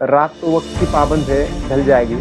रात 0.00 0.34
तो 0.40 0.50
वक्त 0.56 0.66
की 0.80 0.86
पाबंद 0.86 1.28
है 1.28 1.68
ढल 1.68 1.82
जाएगी। 1.84 2.14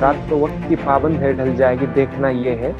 रात 0.00 0.16
तो 0.30 0.38
वक्त 0.38 0.68
की 0.68 0.76
पाबंद 0.78 1.16
है 1.20 1.32
ढल 1.36 1.54
जाएगी। 1.56 1.86
देखना 1.94 2.30
ये 2.30 2.54
है 2.62 2.72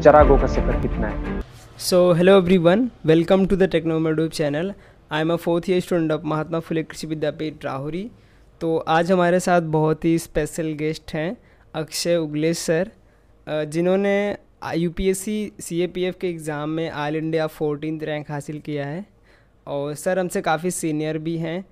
चरागो 0.00 0.36
का 0.36 0.46
सफ़र 0.46 0.80
कितना 0.82 1.08
है। 1.08 1.42
So, 1.80 1.98
hello 2.14 2.36
everyone, 2.42 2.86
welcome 3.10 3.44
to 3.50 3.58
the 3.58 3.68
TechnoMedube 3.74 4.32
channel. 4.32 4.72
I 5.10 5.20
am 5.20 5.30
a 5.30 5.38
fourth 5.38 5.68
year 5.68 5.80
student 5.80 6.12
of 6.12 6.24
Mahatma 6.24 6.60
Phule 6.60 6.82
Krishi 6.82 7.06
Vidyapeeth 7.06 7.64
Rahuri 7.64 8.04
तो 8.60 8.76
आज 8.96 9.12
हमारे 9.12 9.40
साथ 9.40 9.70
बहुत 9.76 10.04
ही 10.04 10.18
स्पेशल 10.18 10.72
गेस्ट 10.78 11.14
हैं 11.14 11.36
अक्षय 11.74 12.16
उगलेश 12.16 12.58
सर 12.58 12.90
जिन्होंने 13.46 14.18
U 14.76 14.90
P 14.90 15.08
S 15.08 15.18
C 15.24 15.40
C 15.60 15.80
A 15.82 15.86
P 15.86 16.04
F 16.04 16.16
के 16.20 16.28
exam 16.28 16.70
में 16.70 16.90
all 16.90 17.16
India 17.16 17.46
fourteen 17.46 18.00
rank 18.00 18.30
हासिल 18.30 18.58
किया 18.60 18.86
है। 18.86 19.04
और 19.66 19.94
सर 19.94 20.18
हमसे 20.18 20.40
काफ़ी 20.42 20.70
सीनियर 20.70 21.18
भी 21.18 21.36
हैं। 21.38 21.64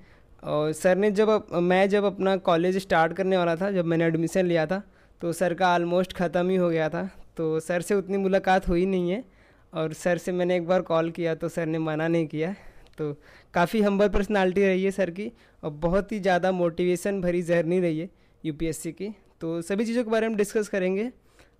और 0.46 0.72
सर 0.74 0.96
ने 0.96 1.10
जब 1.12 1.46
मैं 1.54 1.88
जब 1.88 2.04
अपना 2.04 2.36
कॉलेज 2.38 2.76
स्टार्ट 2.78 3.12
करने 3.12 3.36
वाला 3.36 3.54
था, 3.56 3.70
जब 3.70 3.84
मैंने 3.84 4.04
एडमिशन 4.06 4.46
लिया 4.46 4.66
था 4.66 4.82
तो 5.20 5.32
सर 5.32 5.54
का 5.54 5.72
ऑलमोस्ट 5.74 6.12
ख़त्म 6.14 6.48
ही 6.50 6.56
हो 6.56 6.68
गया 6.70 6.88
था। 6.88 7.08
तो 7.36 7.58
सर 7.60 7.80
से 7.80 7.94
उतनी 7.94 8.16
मुलाकात 8.18 8.68
हुई 8.68 8.84
नहीं 8.86 9.10
है 9.10 9.24
और 9.72 9.92
सर 9.94 10.18
से 10.18 10.32
मैंने 10.32 10.56
एक 10.56 10.66
बार 10.66 10.82
कॉल 10.84 11.10
किया 11.10 11.34
तो 11.34 11.48
सर 11.48 11.66
ने 11.66 11.78
मना 11.80 12.08
नहीं 12.08 12.26
किया। 12.26 12.54
तो 12.98 13.12
काफ़ी 13.54 13.80
हम्बल 13.82 14.08
पर्सनालिटी 14.08 14.60
रही 14.62 14.84
है 14.84 14.90
सर 14.92 15.10
की 15.10 15.30
और 15.62 15.70
बहुत 15.80 16.12
ही 16.12 16.20
ज़्यादा 16.20 16.52
मोटिवेशन 16.54 17.20
भरी 17.20 17.42
जर्नी 17.44 17.80
रही 17.80 17.98
है 17.98 18.08
यूपीएससी 18.44 18.92
की। 18.92 19.14
तो 19.40 19.60
सभी 19.62 19.84
चीज़ों 19.84 20.04
के 20.04 20.10
बारे 20.10 20.28
में 20.28 20.36
डिस्कस 20.36 20.68
करेंगे 20.68 21.10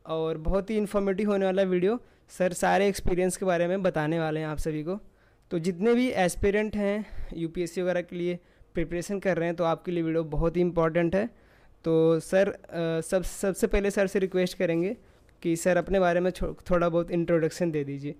और 0.08 0.38
बहुत 0.40 0.70
ही 0.70 0.76
इन्फॉर्मेटिव 0.76 1.30
होने 1.30 1.46
वाला 1.46 1.62
वीडियो 1.64 1.98
सर 2.30 2.52
सारे 2.54 2.88
एक्सपीरियंस 2.88 3.36
के 3.36 3.46
बारे 3.46 3.66
में 3.66 3.82
बताने 3.82 4.18
वाले 4.20 4.40
हैं 4.40 4.46
आप 4.46 4.58
सभी 4.58 4.82
को। 4.82 4.98
तो 5.50 5.58
जितने 5.60 5.94
भी 5.94 6.08
एस्पिरेंट 6.20 6.76
हैं 6.76 7.04
यूपीएससी 7.36 7.82
वगैरह 7.82 8.00
के 8.02 8.16
लिए 8.16 8.38
प्रिपरेशन 8.76 9.18
कर 9.20 9.36
रहे 9.36 9.48
हैं 9.48 9.56
तो 9.56 9.64
आपके 9.64 9.92
लिए 9.92 10.02
वीडियो 10.02 10.22
बहुत 10.30 10.56
ही 10.56 10.60
इंपॉर्टेंट 10.60 11.14
है। 11.14 11.26
तो 11.84 11.92
सर 12.20 12.52
सब 13.04 13.22
सबसे 13.24 13.66
पहले 13.66 13.90
सर 13.90 14.06
से 14.06 14.18
रिक्वेस्ट 14.20 14.58
करेंगे 14.58 14.96
कि 15.42 15.54
सर 15.56 15.76
अपने 15.76 16.00
बारे 16.00 16.20
में 16.20 16.30
थोड़ा 16.32 16.88
बहुत 16.88 17.10
इंट्रोडक्शन 17.12 17.70
दे 17.70 17.84
दीजिए। 17.84 18.14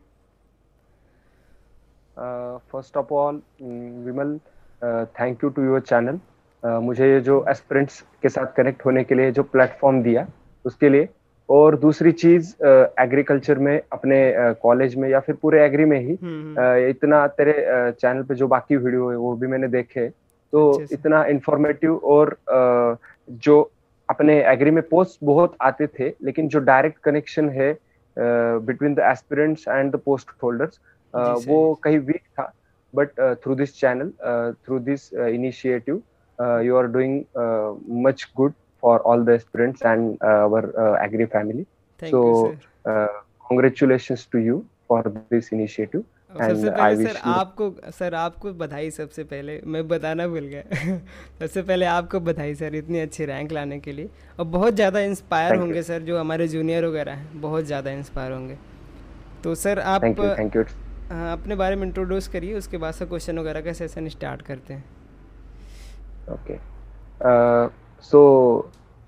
First 2.73 2.97
of 2.97 3.13
all 3.15 3.41
Vimal 4.07 4.39
thank 5.21 5.45
you 5.45 5.51
to 5.51 5.65
your 5.65 5.81
channel 5.83 6.21
मुझे 6.83 7.09
ये 7.09 7.21
जो 7.21 7.45
एस्पिरेंट्स 7.51 8.01
के 8.23 8.29
साथ 8.29 8.53
कनेक्ट 8.57 8.85
होने 8.87 9.05
के 9.05 9.15
लिए 9.15 9.31
जो 9.33 9.43
प्लेटफॉर्म 9.45 10.03
दिया 10.03 10.27
उसके 10.65 10.89
लिए। 10.89 11.09
और 11.49 11.77
दूसरी 11.79 12.13
चीज़ 12.13 12.55
एग्रीकल्चर 13.01 13.59
में 13.59 13.81
अपने 13.93 14.17
कॉलेज 14.63 14.95
में 14.97 15.09
या 15.09 15.21
फिर 15.21 15.35
पूरे 15.43 15.65
एग्री 15.65 15.85
में 15.85 15.99
ही 15.99 16.15
हम्म, 16.23 16.65
इतना 16.89 17.27
तेरे 17.31 17.53
चैनल 17.93 18.23
पे 18.23 18.35
जो 18.35 18.49
बाकी 18.49 18.77
वीडियो 18.77 19.11
है 19.11 19.17
वो 19.17 19.35
भी 19.37 19.47
मैंने 19.47 19.69
देखे। 19.69 20.09
तो 20.53 20.81
इतना 20.93 21.25
इंफॉर्मेटिव 21.27 21.97
और 21.97 22.37
जो 23.47 23.61
अपने 24.11 24.39
एग्री 24.53 24.71
में 24.71 24.83
पोस्ट 24.89 25.19
बहुत 25.25 25.57
आते 25.61 25.87
थे 25.99 26.09
लेकिन 26.25 26.49
जो 26.49 26.59
डायरेक्ट 26.61 26.99
कनेक्शन 27.05 27.49
है 27.51 27.73
between 28.17 28.95
the 28.95 28.99
aspirants 29.11 29.69
and 29.69 29.93
the 29.93 30.01
post 30.05 30.31
holders 30.43 30.81
वो 31.49 31.59
कहीं 31.85 31.99
वीक 31.99 32.23
था। 32.39 32.53
But 32.95 33.21
through 33.43 33.55
this 33.55 33.75
channel 33.81 34.11
through 34.65 34.79
this 34.79 35.13
initiative 35.15 36.03
you 36.65 36.77
are 36.77 36.87
doing 36.87 37.23
much 38.07 38.29
good 38.37 38.53
for 38.83 39.01
all 39.01 39.25
the 39.25 39.29
aspirants 39.31 39.83
and 39.83 40.25
our 40.25 40.73
agri 41.05 41.25
family 41.37 41.67
you 42.01 42.57
congratulations 43.49 44.23
to 44.27 44.39
you 44.39 44.55
for 44.89 45.03
this 45.31 45.49
initiative. 45.53 46.03
और 46.03 46.16
सबसे 46.39 46.71
पहले 46.71 47.05
sir 47.05 47.17
आपको 47.25 47.71
sir 47.93 48.15
आपको 48.15 48.53
बधाई 48.55 48.91
सबसे 48.91 49.25
पहले। 49.25 49.61
मैं 49.67 49.87
बताना 49.89 50.27
भूल 50.29 50.47
गया। 50.47 50.63
सबसे 51.41 51.63
पहले 51.63 51.87
आपको 51.87 52.21
बधाई 52.21 52.55
सर 52.55 52.75
इतनी 52.75 53.01
अच्छी 53.01 53.25
रैंक 53.25 53.53
लाने 53.53 53.79
के 53.81 53.93
लिए। 53.93 54.09
और 54.39 54.47
बहुत 54.47 54.75
ज़्यादा 54.75 55.01
इंस्पायर 55.01 55.57
होंगे 55.57 55.83
सर 55.83 56.03
जो 56.03 56.19
हमारे 56.21 56.49
जूनियर 56.49 56.85
वगैरह 56.85 57.13
हैं। 57.13 57.41
बहुत 57.41 57.65
ज़्यादा 57.65 57.91
इंस्पायर 57.91 58.33
होंगे। 58.33 58.57
तो 59.45 59.55
सर 59.57 59.79
आप 59.81 60.05
थैंक 60.05 60.19
यू 60.19 60.35
थैंक 60.39 60.57
यू 60.57 60.63
हाँ, 61.11 61.33
अपने 61.33 61.55
बारे 61.57 61.77
में 61.77 61.87
इंट्रोड्यूस 61.87 62.29
करिए 62.29 62.55
उसके 62.55 62.77
बाद 62.79 62.95
से 62.95 63.07
क्वेश्चन 63.07 63.39
वगैरह 63.39 63.61
का 63.61 63.73
सेशन 63.75 64.09
स्टार्ट 64.09 64.43
करते 64.43 64.75
हैं। 64.75 64.85
ओके 66.33 66.59
सो 68.05 68.21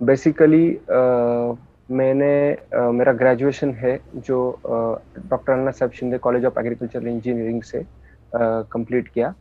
बेसिकली 0.01 0.67
मैंने 1.91 2.57
uh, 2.79 2.93
मेरा 2.95 3.13
ग्रेजुएशन 3.13 3.71
है 3.75 3.99
जो 4.17 4.61
doctor 4.67 5.53
Anna 5.53 5.71
Saheb 5.71 5.91
Shinde 5.91 6.19
college 6.19 6.45
of 6.45 6.59
agricultural 6.61 7.07
engineering 7.09 7.63
से 7.63 7.85
कंप्लीट 8.35 9.09
किया 9.09 9.35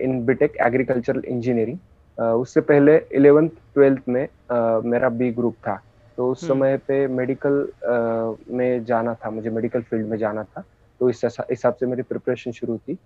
इन 0.00 0.24
बीटेक 0.26 0.56
एग्रीकल्चरल 0.60 1.22
इंजीनियरिंग 1.28 1.78
उससे 2.20 2.60
पहले 2.60 2.96
इलेवेंथ 3.12 3.48
ट्वेल्थ 3.74 4.02
में 4.08 4.26
uh, 4.26 4.84
मेरा 4.84 5.08
बी 5.08 5.30
ग्रुप 5.32 5.54
था। 5.66 5.80
तो 6.16 6.30
उस 6.30 6.42
हम्म। 6.42 6.54
समय 6.54 6.76
पे 6.76 7.06
मेडिकल 7.08 7.66
में 8.54 8.84
जाना 8.84 9.14
था 9.14 9.30
मुझे 9.30 9.50
मेडिकल 9.50 9.82
फ़ील्ड 9.82 10.06
में 10.06 10.16
जाना 10.18 10.42
था। 10.44 10.64
तो 11.00 11.10
इस 11.10 11.20
हिसाब 11.24 11.74
से 11.74 11.86
मेरी 11.86 12.02
प्रिपरेशन 12.02 12.52
शुरू 12.52 12.76
थी। 12.78 12.98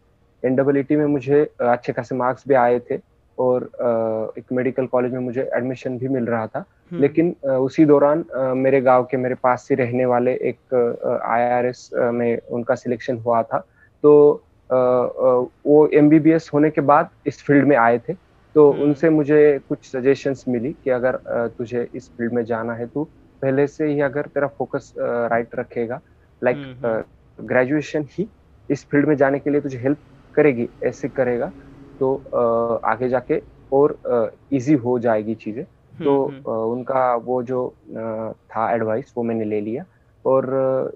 एन 0.42 0.56
में 0.92 1.06
मुझे 1.06 1.42
अच्छे 1.60 1.92
खासे 1.92 2.15
मार्क्स 2.15 2.44
भी 2.48 2.54
आए 2.54 2.81
थे। 2.91 2.97
और 3.38 3.62
अ, 3.64 4.38
एक 4.38 4.44
मेडिकल 4.52 4.86
कॉलेज 4.86 5.12
में 5.12 5.20
मुझे 5.20 5.42
एडमिशन 5.56 5.98
भी 5.98 6.08
मिल 6.08 6.26
रहा 6.26 6.47
था। 6.47 6.58
हम्म, 6.58 7.00
लेकिन 7.02 7.34
अ, 7.44 7.48
उसी 7.48 7.84
दौरान 7.84 8.22
अ, 8.34 8.42
मेरे 8.54 8.80
गाँव 8.80 9.04
के 9.10 9.16
मेरे 9.16 9.34
पास 9.34 9.66
से 9.69 9.74
रहने 9.74 10.06
वाले 10.06 10.32
एक 10.50 11.20
आईआरएस 11.24 11.88
में 11.94 12.38
उनका 12.50 12.74
सिलेक्शन 12.74 13.19
हुआ 13.19 13.42
था। 13.42 13.58
तो 14.04 14.42
वो 15.66 15.86
एमबीबीएस 15.94 16.50
होने 16.54 16.70
के 16.70 16.80
बाद 16.80 17.10
इस 17.26 17.42
फ़ील्ड 17.42 17.66
में 17.69 17.76
आए 17.76 17.98
थे। 17.98 18.14
तो 18.54 18.70
हम्म। 18.72 18.82
उनसे 18.82 19.10
मुझे 19.10 19.58
कुछ 19.68 19.86
सजेशंस 19.86 20.44
मिली 20.48 20.72
कि 20.84 20.91
अगर 20.91 21.18
तुझे 21.58 21.88
इस 21.94 22.08
फ़ील्ड 22.08 22.32
में 22.32 22.44
जाना 22.44 22.74
है 22.74 22.86
तो 22.86 23.04
पहले 23.42 23.66
से 23.66 23.86
ही 23.86 24.00
अगर 24.00 24.26
तेरा 24.26 24.47
फोकस 24.58 24.92
राइट 24.98 25.48
रखेगा 25.58 25.94
हम्म, 25.94 26.44
लाइक 26.44 27.04
ग्रेजुएशन 27.38 28.06
ही 28.10 28.28
इस 28.70 28.84
फ़ील्ड 28.91 29.08
में 29.08 29.16
जाने 29.16 29.38
के 29.38 29.50
लिए 29.50 29.60
तुझे 29.60 29.78
हेल्प 29.78 29.98
करेगी 30.34 30.68
ऐसे 30.84 31.08
करेगा। 31.08 31.53
तो 32.01 32.15
अ, 32.17 32.89
आगे 32.89 33.09
जाके 33.09 33.41
और 33.73 33.99
इजी 34.53 34.75
हो 34.84 34.99
जाएगी 34.99 35.34
चीज़ें। 35.37 35.65
तो 35.65 36.25
हम्म, 36.25 36.51
उनका 36.73 37.15
वो 37.17 37.43
जो 37.43 37.69
था 38.51 38.71
एडवाइस 38.75 39.12
वो 39.17 39.23
मैंने 39.25 39.45
ले 39.45 39.61
लिया। 39.61 39.84
और 40.25 40.47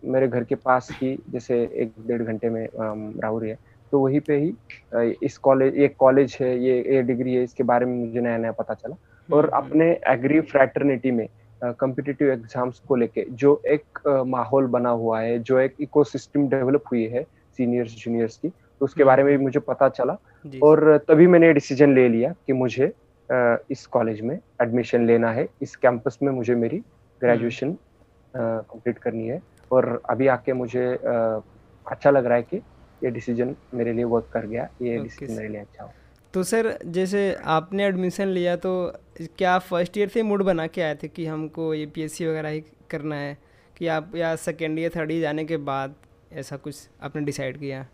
मेरे 0.05 0.29
घर 0.29 0.45
के 0.45 0.55
पास 0.57 0.89
ही 0.93 1.17
जैसे 1.31 1.63
एक 1.83 1.93
डेढ़ 2.07 2.23
घंटे 2.23 2.49
में 2.51 2.67
राहुरी 2.75 3.49
है 3.49 3.59
तो 3.93 3.99
वहीं 4.01 4.21
पे 4.21 4.37
ही 4.37 5.17
इस 5.23 5.37
कॉलेज 5.39 5.77
ये 5.77 5.89
कॉलेज 5.99 6.37
है 6.41 6.57
ये 6.59 6.77
ये 6.95 7.03
डिग्री 7.03 7.35
है 7.35 7.43
इसके 7.45 7.63
बारे 7.65 7.87
में 7.87 7.95
मुझे 7.97 8.21
नया 8.21 8.37
नया 8.39 8.53
पता 8.53 8.75
चला। 8.75 8.97
और 9.29 9.51
हम्म, 9.55 9.67
अपने 9.67 9.91
एग्री 10.09 10.41
फ्रैटर्निटी 10.53 11.11
में 11.11 11.27
कम्पिटिटिव 11.81 12.31
एग्ज़ाम्स 12.33 12.79
को 12.89 12.97
लेके 12.97 13.25
जो 13.33 13.61
एक 13.69 14.01
माहौल 14.27 14.67
बना 14.67 14.91
हुआ 15.01 15.21
है 15.21 15.39
जो 15.39 15.59
एक 15.59 15.75
इकोसिस्टम 15.81 16.49
डेवलप 16.49 16.85
हुई 16.93 17.05
है 17.07 17.23
सीनियर्स 17.59 17.95
जूनियर्स 18.05 18.37
की 18.37 18.49
तो 18.81 18.85
उसके 18.85 19.05
बारे 19.05 19.23
में 19.25 19.37
भी 19.37 19.45
मुझे 19.45 19.61
पता 19.61 19.89
चला। 19.91 20.17
और 20.63 20.97
तभी 21.09 21.27
मैंने 21.27 21.53
डिसीज़न 21.53 21.95
ले 21.95 22.09
लिया 22.09 22.33
कि 22.47 22.53
मुझे 22.55 22.93
इस 23.71 23.87
कॉलेज 23.93 24.21
में 24.21 24.35
एडमिशन 24.63 25.07
लेना 25.07 25.31
है। 25.33 25.49
इस 25.63 25.77
कैंपस 25.77 26.19
में 26.23 26.33
मुझे 26.33 26.55
मेरी 26.57 26.79
ग्रेजुएशन 27.23 27.77
कंप्लीट 28.35 28.99
करनी 28.99 29.27
है। 29.29 29.41
और 29.71 30.01
अभी 30.11 30.27
आके 30.29 30.53
मुझे 30.53 30.87
अच्छा 31.87 32.11
लग 32.11 32.27
रहा 32.27 32.37
है 32.37 32.43
कि 32.43 32.57
ये 33.03 33.11
डिसीज़न 33.11 33.55
मेरे 33.75 33.93
लिए 33.93 34.05
वर्क 34.07 34.29
कर 34.33 34.47
गया। 34.47 34.69
ये 34.83 34.99
डिसीज़न 34.99 35.35
मेरे 35.35 35.49
लिए 35.49 35.61
अच्छा 35.61 35.85
हो 35.85 35.93
तो 36.35 36.43
सर 36.43 36.67
जैसे 36.87 37.21
आपने 37.53 37.85
एडमिशन 37.85 38.29
लिया 38.29 38.57
तो 38.57 38.73
क्या 39.39 39.59
फ़र्स्ट 39.61 39.97
ईयर 39.99 40.09
से 40.09 40.23
मूड 40.23 40.43
बना 40.45 40.67
के 40.67 40.83
आए 40.83 40.95
थे 41.03 41.09
कि 41.09 41.27
हमको 41.27 41.73
ये 41.75 41.87
पी 41.87 42.05
वगैरह 42.07 42.49
ही 42.49 42.61
करना 42.91 43.17
है? 43.17 43.37
कि 43.77 43.87
आप 43.89 44.13
या 44.17 44.35
सेकेंड 44.39 44.79
ईयर 44.79 44.91
थर्ड 44.97 45.11
ईयर 45.13 45.21
जाने 45.23 45.45
के 45.45 45.57
बाद 45.69 45.95
ऐसा 46.33 46.57
कुछ 46.57 46.89
आपने 47.03 47.23
डिसाइड 47.23 47.59
किया? 47.59 47.87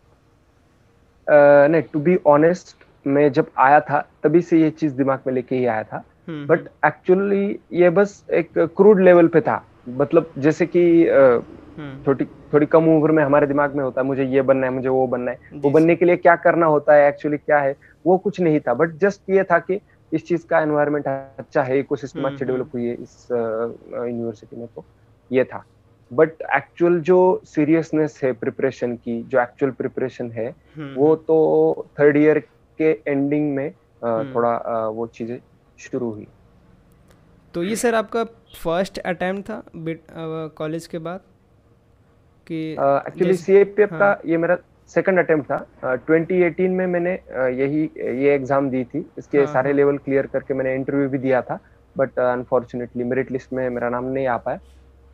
नहीं 1.27 1.81
टू 1.93 1.99
बी 1.99 2.17
ऑनेस्ट 2.27 2.75
मैं 3.07 3.31
जब 3.31 3.47
आया 3.57 3.79
था 3.79 3.99
तभी 4.23 4.41
से 4.41 4.59
ये 4.59 4.69
चीज़ 4.69 4.93
दिमाग 4.95 5.19
में 5.27 5.33
लेके 5.33 5.55
ही 5.55 5.65
आया 5.65 5.83
था। 5.83 6.03
हम्म, 6.27 6.45
बट 6.47 6.67
एक्चुअली 6.85 7.59
ये 7.73 7.89
बस 7.89 8.23
एक 8.31 8.49
क्रूड 8.57 8.99
लेवल 9.01 9.27
पे 9.27 9.41
था। 9.41 9.63
मतलब 9.89 10.31
जैसे 10.37 10.65
कि 10.65 10.81
हम्म, 11.07 12.03
छोटी 12.05 12.25
थोड़ी 12.53 12.65
कम 12.65 12.87
उम्र 12.89 13.11
में 13.11 13.23
हमारे 13.23 13.47
दिमाग 13.47 13.75
में 13.75 13.83
होता 13.83 14.01
है 14.01 14.07
मुझे 14.07 14.23
ये 14.25 14.41
बनना 14.41 14.67
है 14.67 14.73
मुझे 14.73 14.89
वो 14.89 15.05
बनना 15.07 15.31
है। 15.31 15.39
वो 15.53 15.69
बनने 15.69 15.95
के 15.95 16.05
लिए 16.05 16.15
क्या 16.17 16.35
करना 16.35 16.65
होता 16.65 16.93
है 16.93 17.07
एक्चुअली 17.07 17.37
क्या 17.37 17.59
है 17.59 17.75
वो 18.05 18.17
कुछ 18.17 18.39
नहीं 18.41 18.59
था। 18.59 18.73
बट 18.73 18.97
जस्ट 18.97 19.29
ये 19.29 19.43
था 19.43 19.59
कि 19.59 19.79
इस 20.11 20.27
चीज़ 20.27 20.45
का 20.47 20.59
एनवायरमेंट 20.59 21.07
अच्छा 21.07 21.63
है 21.63 21.79
इकोसिस्टम 21.79 22.19
हम्म, 22.19 22.29
अच्छे 22.29 22.45
हम्म। 22.45 22.53
डेवलप 22.53 22.73
हुई 22.73 22.85
है 22.85 22.93
इस 22.93 23.27
यूनिवर्सिटी 23.31 24.57
में 24.57 24.67
तो 24.75 24.85
ये 25.31 25.43
था। 25.43 25.63
बट 26.13 26.31
एक्चुअल 26.55 26.99
जो 26.99 27.41
सीरियसनेस 27.45 28.19
है 28.23 28.31
प्रिपरेशन 28.31 28.95
की 28.95 29.23
जो 29.23 29.41
एक्चुअल 29.41 29.71
प्रिपरेशन 29.71 30.31
है 30.31 30.55
हम्म, 30.75 30.95
वो 30.95 31.15
तो 31.15 31.87
थर्ड 31.99 32.17
ईयर 32.17 32.39
के 32.77 32.99
एंडिंग 33.07 33.55
में 33.55 33.73
हम्म। 34.03 34.35
थोड़ा 34.35 34.87
वो 34.87 35.07
चीज़ें 35.07 35.39
शुरू 35.77 36.11
हुई। 36.11 36.27
तो 37.53 37.63
ये 37.63 37.75
सर 37.75 37.95
आपका 37.95 38.23
फ़र्स्ट 38.63 38.99
अटेम्प्ट 38.99 39.49
था 39.49 39.63
बिट 39.75 40.01
कॉलेज 40.55 40.87
के 40.87 40.97
बाद? 40.97 41.19
कि 42.47 42.71
एक्चुअली 42.71 43.33
जैसे- 43.33 43.45
सीएपीएफ 43.45 43.89
का 43.89 44.05
हाँ। 44.05 44.19
ये 44.25 44.37
मेरा 44.37 44.57
सेकंड 44.87 45.19
अटेम्प्ट 45.19 45.51
था। 45.51 45.95
ट्वेंटी 45.95 46.35
uh, 46.35 46.43
एटीन 46.43 46.71
में 46.71 46.87
मैंने 46.87 47.19
uh, 47.31 47.37
यही 47.37 47.83
ये 47.97 48.35
एग्ज़ाम 48.35 48.69
दी 48.69 48.83
थी। 48.83 49.09
इसके 49.17 49.37
हाँ, 49.37 49.53
सारे 49.53 49.73
लेवल 49.73 49.91
हाँ। 49.91 50.03
क्लियर 50.05 50.25
करके 50.25 50.53
मैंने 50.53 50.75
इंटरव्यू 50.75 51.09
भी 51.09 51.17
दिया 51.17 51.41
था। 51.41 51.59
बट 51.97 52.19
अनफॉर्चुनेटली 52.19 53.03
मेरिट 53.03 53.31
लिस्ट 53.31 53.53
में 53.53 53.69
मेरा 53.69 53.89
नाम 53.89 54.05
नहीं 54.05 54.27
आ 54.27 54.37
पाया। 54.37 54.59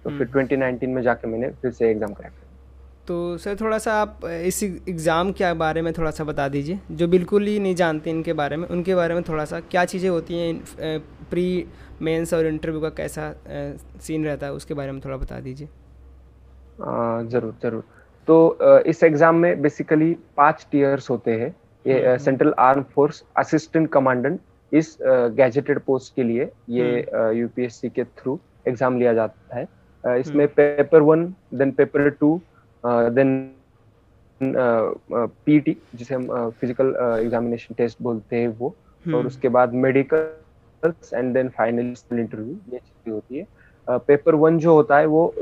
तो 0.04 0.18
फिर 0.18 0.28
2019 0.28 0.84
हम्म। 0.84 0.96
में 0.96 1.02
जाके 1.02 1.28
मैंने 1.28 1.50
फिर 1.62 1.72
से 1.72 1.90
एग्ज़ाम 1.92 2.14
क्रैक 2.14 2.32
तो 3.08 3.38
सर 3.38 3.56
थोड़ा 3.62 3.78
सा 3.78 3.94
आप 3.94 4.20
इस 4.26 4.64
एग्ज़ाम 4.64 5.32
के 5.32 5.54
बारे 5.54 5.82
में 5.82 5.92
थोड़ा 5.94 6.12
सा 6.12 6.24
बता 6.24 6.48
दीजिए 6.50 6.80
जो 6.92 7.08
बिल्कुल 7.08 7.48
ही 7.48 7.60
नहीं 7.60 7.76
जानते 7.76 8.10
इनके 8.10 8.34
बारे 8.34 8.58
में 8.58 8.68
उनके 8.68 8.96
बारे 8.96 9.14
में 9.14 9.24
थोड़ा 9.24 9.46
सा 9.46 9.60
क्या 9.72 9.84
चीज़ें 9.86 10.10
होती 10.10 10.38
हैं 10.38 11.00
प्री 11.30 11.48
मेंस 12.02 12.34
और 12.34 12.46
इंटरव्यू 12.46 12.82
का 12.82 12.90
कैसा 13.02 13.34
सीन 14.02 14.26
रहता 14.26 14.46
है 14.46 14.54
उसके 14.54 14.74
बारे 14.74 14.92
में 14.92 15.02
थोड़ा 15.06 15.18
बता 15.18 15.40
दीजिए। 15.40 15.68
ज़रूर 16.80 17.54
ज़रूर। 17.64 17.84
तो 18.28 18.82
इस 18.88 19.04
एग्ज़ाम 19.04 19.36
में 19.36 19.62
बेसिकली 19.62 20.16
पाँच 20.38 20.68
टीयर्स 20.72 21.10
होते 21.10 21.32
हैं। 21.32 21.56
ये 21.86 22.18
central 22.20 22.54
arm 22.60 22.84
force 22.96 23.24
assistant 23.38 23.90
commandant 23.92 24.40
इस 24.72 24.98
गैजेटेड 25.02 25.80
पोस्ट 25.80 26.16
के 26.16 26.24
लिए 26.24 26.50
ये 26.70 26.98
यूपीएससी 27.36 27.88
हम्म। 27.88 27.96
के 27.96 28.22
थ्रू 28.22 28.40
एग्ज़ाम 28.68 29.00
लिया 29.00 29.14
जाता 29.14 29.58
है। 29.58 29.68
इसमें 30.04 30.48
paper 30.50 31.02
one 31.02 31.26
then 31.54 31.72
paper 31.72 32.10
two 32.10 32.40
then 32.84 33.52
PT 34.42 35.76
जिसे 35.96 36.16
हम 36.16 36.50
फ़िज़िकल 36.60 36.96
एग्जामिनेशन 37.22 37.76
टेस्ट 37.78 38.02
बोलते 38.02 38.36
हैं 38.36 38.48
वो। 38.48 38.68
और 38.68 39.14
हम्म। 39.14 39.28
उसके 39.28 39.50
बाद 39.50 39.74
medical 39.74 40.88
and 41.14 41.34
then 41.34 41.50
final 41.50 41.94
interview 42.20 42.56
ये 42.74 42.78
चीज़ें 42.78 43.14
होती 43.14 43.38
है। 43.38 43.48
पेपर 43.88 44.36
वन 44.36 44.58
जो 44.60 44.74
होता 44.74 44.98
है 44.98 45.06
वो 45.06 45.34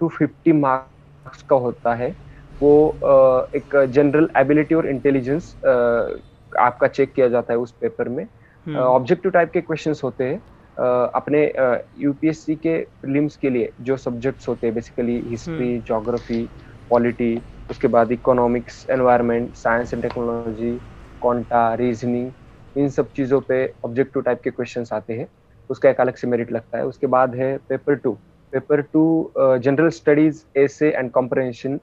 टू 0.00 0.08
फिफ्टी 0.08 0.52
मार्क्स 0.52 1.42
का 1.42 1.56
होता 1.56 1.94
है। 1.94 2.14
वो 2.60 2.72
uh, 2.94 3.54
एक 3.56 3.76
जनरल 3.90 4.28
एबिलिटी 4.36 4.74
और 4.74 4.86
इंटेलिजेंस 4.88 5.54
uh, 5.56 6.20
आपका 6.58 6.86
चेक 6.88 7.12
किया 7.12 7.28
जाता 7.28 7.52
है 7.52 7.58
उस 7.58 7.72
पेपर 7.80 8.08
में। 8.08 8.26
ऑब्जेक्टिव 8.66 9.32
टाइप 9.32 9.50
के 9.50 9.60
क्वेश्चंस 9.60 10.02
होते 10.04 10.24
हैं। 10.24 10.42
अपने 10.80 11.42
यूपीएससी 11.98 12.54
के 12.56 12.76
प्रीलिम्स 13.02 13.36
के 13.36 13.50
लिए 13.50 13.72
जो 13.80 13.96
सब्जेक्ट्स 13.96 14.48
होते 14.48 14.66
हैं 14.66 14.74
बेसिकली 14.74 15.18
हिस्ट्री 15.28 15.78
जोग्राफी 15.88 16.44
पॉलिटी 16.90 17.34
उसके 17.70 17.88
बाद 17.88 18.12
economics 18.12 18.84
environment 18.90 19.54
science 19.56 19.92
and 19.94 20.02
technology 20.02 20.78
Konta 21.22 21.72
reasoning 21.74 22.32
इन 22.76 22.88
सब 22.88 23.10
चीज़ों 23.16 23.40
पे 23.48 23.64
ऑब्जेक्टिव 23.84 24.22
टाइप 24.22 24.40
के 24.44 24.50
क्वेश्चंस 24.50 24.92
आते 24.92 25.12
हैं। 25.14 25.26
उसका 25.70 25.90
एक 25.90 26.00
अलग 26.00 26.14
से 26.16 26.26
मेरिट 26.26 26.52
लगता 26.52 26.78
है। 26.78 26.84
उसके 26.86 27.06
बाद 27.06 27.34
है 27.36 27.56
paper 27.68 27.94
two 27.96 28.12
paper 28.52 28.80
two 28.82 29.02
general 29.38 29.88
studies 29.98 30.42
essay 30.60 30.90
and 30.92 31.10
comprehension 31.12 31.78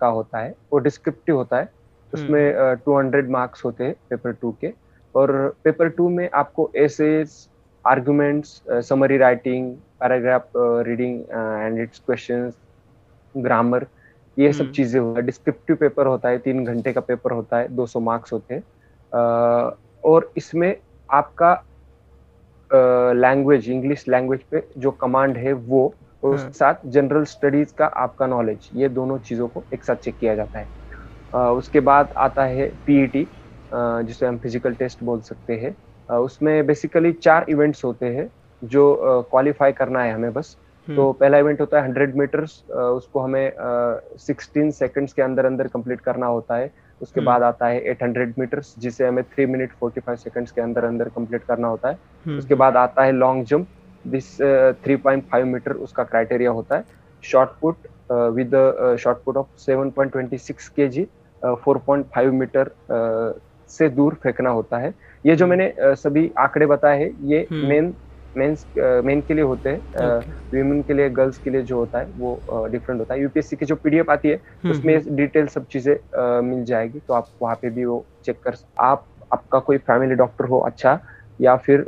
का 0.00 0.06
होता 0.06 0.38
है। 0.38 0.54
वो 0.72 0.78
डिस्क्रिप्टिव 0.78 1.36
होता 1.36 1.58
है। 1.60 1.68
उसमें 2.12 2.76
टू 2.84 2.96
हंड्रेड 2.98 3.30
मार्क्स 3.30 3.64
होते 3.64 3.84
हैं 3.84 3.94
पेपर 4.10 4.32
टू 4.40 4.52
के। 4.60 4.72
और 5.14 5.32
पेपर 5.64 5.88
टू 5.98 6.08
में 6.08 6.28
आपको 6.34 6.70
essays 6.76 7.32
arguments, 7.84 8.62
uh, 8.72 8.80
summary 8.82 9.18
writing, 9.18 9.80
paragraph 9.98 10.44
uh, 10.54 10.84
reading 10.84 11.24
uh, 11.32 11.66
and 11.66 11.78
its 11.78 11.98
questions, 12.00 12.54
grammar 13.34 13.86
ये 14.36 14.52
सब 14.52 14.70
चीज़ें 14.70 15.00
हुआ। 15.00 15.20
डिस्क्रिप्टिव 15.20 15.76
पेपर 15.76 16.06
होता 16.06 16.28
है 16.28 16.38
तीन 16.38 16.64
घंटे 16.64 16.92
का 16.92 17.00
पेपर 17.00 17.32
होता 17.32 17.58
है 17.58 17.68
200 17.76 18.00
मार्क्स 18.00 18.32
होते 18.32 18.54
हैं। 18.54 18.62
और 20.04 20.32
इसमें 20.36 20.74
आपका 21.08 21.52
लैंग्वेज 23.14 23.68
इंग्लिश 23.70 24.04
लैंग्वेज 24.08 24.42
पे 24.50 24.62
जो 24.78 24.90
कमांड 25.00 25.36
है 25.38 25.52
वो 25.52 25.82
और 26.22 26.34
उसके 26.34 26.58
साथ 26.58 26.86
जनरल 26.86 27.24
स्टडीज़ 27.24 27.72
का 27.78 27.86
आपका 28.04 28.26
नॉलेज 28.26 28.68
ये 28.74 28.88
दोनों 28.88 29.18
चीज़ों 29.28 29.48
को 29.48 29.64
एक 29.74 29.84
साथ 29.84 29.96
चेक 29.96 30.16
किया 30.18 30.34
जाता 30.34 30.58
है। 30.58 30.68
उसके 31.32 31.80
बाद 31.80 32.12
आता 32.18 32.44
है 32.46 32.68
पीईटी 32.86 33.28
जिसे 33.72 34.26
हम 34.26 34.38
फ़िज़िकल 34.38 34.74
टेस्ट 34.74 35.02
बोल 35.04 35.20
सकते 35.22 35.56
हैं। 35.58 35.74
उसमें 36.18 36.66
बेसिकली 36.66 37.12
चार 37.14 37.46
इवेंट्स 37.48 37.84
होते 37.84 38.06
हैं 38.06 38.30
जो 38.62 38.84
क्वालिफाई 39.30 39.72
करना 39.72 40.02
है 40.02 40.12
हमें 40.12 40.32
बस 40.32 40.56
हम्म। 40.88 40.96
तो 40.96 41.12
पहला 41.12 41.38
इवेंट 41.38 41.60
होता 41.60 41.78
है 41.78 41.84
हंड्रेड 41.84 42.14
मीटर्स 42.16 42.62
उसको 42.70 43.20
हमें 43.20 43.52
सिक्सटीन 44.18 44.70
सेकेंड्स 44.72 45.12
के 45.12 45.22
अंदर 45.22 45.46
अंदर 45.46 45.66
कंप्लीट 45.68 46.00
करना 46.00 46.26
होता 46.26 46.56
है 46.56 46.70
उसके 47.00 47.20
हम्म। 47.20 47.26
बाद 47.26 47.42
आता 47.42 47.66
है 47.66 47.80
एट 47.82 48.02
हंड्रेड 48.02 48.34
मीटर्स 48.38 48.74
जिसे 48.78 49.06
हमें 49.06 49.22
three 49.24 49.46
minute 49.46 49.72
forty 49.80 50.00
five 50.00 50.16
seconds 50.18 50.52
के 50.52 50.60
अंदर 50.60 50.84
अंदर 50.84 51.08
कंप्लीट 51.08 51.44
करना 51.44 51.68
होता 51.68 51.88
है 51.88 51.98
हम्म। 52.26 52.38
उसके 52.38 52.54
बाद 52.54 52.76
आता 52.76 53.04
है 53.04 53.12
long 53.12 53.44
jump 53.44 53.68
this 54.06 54.36
three 54.84 54.96
point 54.98 55.24
five 55.30 55.46
meter 55.46 55.72
उसका 55.78 56.04
क्राइटेरिया 56.04 56.50
होता 56.50 56.76
है 56.76 56.84
short 57.24 57.50
put 57.60 57.86
with 58.34 58.54
short 59.00 59.18
put 59.24 59.36
of 59.36 59.46
seven 59.58 59.90
point 59.90 60.12
twenty 60.12 60.38
six 60.38 60.68
K 60.70 60.88
G 60.88 61.06
four 61.42 61.78
point 61.86 62.06
five 62.06 62.32
meter 62.34 62.70
से 63.70 63.88
दूर 63.90 64.14
फेंकना 64.14 64.50
होता 64.50 64.78
है 64.78 64.94
ये 65.24 65.36
जो 65.36 65.46
मैंने 65.46 65.72
सभी 65.78 66.30
आंकड़े 66.38 66.66
बताए 66.66 66.98
हैं 66.98 67.10
ये 67.30 67.46
मेन 67.52 67.94
मेंस 68.34 68.64
मेन 69.04 69.20
के 69.28 69.34
लिए 69.34 69.44
होते 69.44 69.68
हैं 69.70 70.18
वीमेन 70.52 70.82
के 70.82 70.94
लिए 70.94 71.08
गर्ल्स 71.10 71.38
के 71.38 71.50
लिए 71.50 71.62
जो 71.62 71.76
होता 71.76 71.98
है 71.98 72.06
वो 72.16 72.66
डिफरेंट 72.72 73.00
होता 73.00 73.14
है। 73.14 73.20
यूपीएससी 73.20 73.56
की 73.56 73.66
जो 73.66 73.76
पीडीएफ 73.76 74.10
आती 74.10 74.28
है 74.28 74.34
हम्म, 74.34 74.70
उसमें 74.70 75.16
डिटेल 75.16 75.42
हम्म। 75.42 75.50
सब 75.50 75.66
चीज़ें 75.72 76.40
मिल 76.42 76.64
जाएगी 76.64 76.98
तो 77.08 77.14
आप 77.14 77.28
वहाँ 77.42 77.54
पे 77.62 77.70
भी 77.70 77.84
वो 77.84 78.04
चेक 78.24 78.36
कर 78.44 78.54
आप 78.80 79.06
आपका 79.32 79.58
कोई 79.60 79.78
फैमिली 79.80 80.14
डॉक्टर 80.14 80.44
हो 80.44 80.58
अच्छा 80.60 80.98
या 81.40 81.56
फिर 81.56 81.84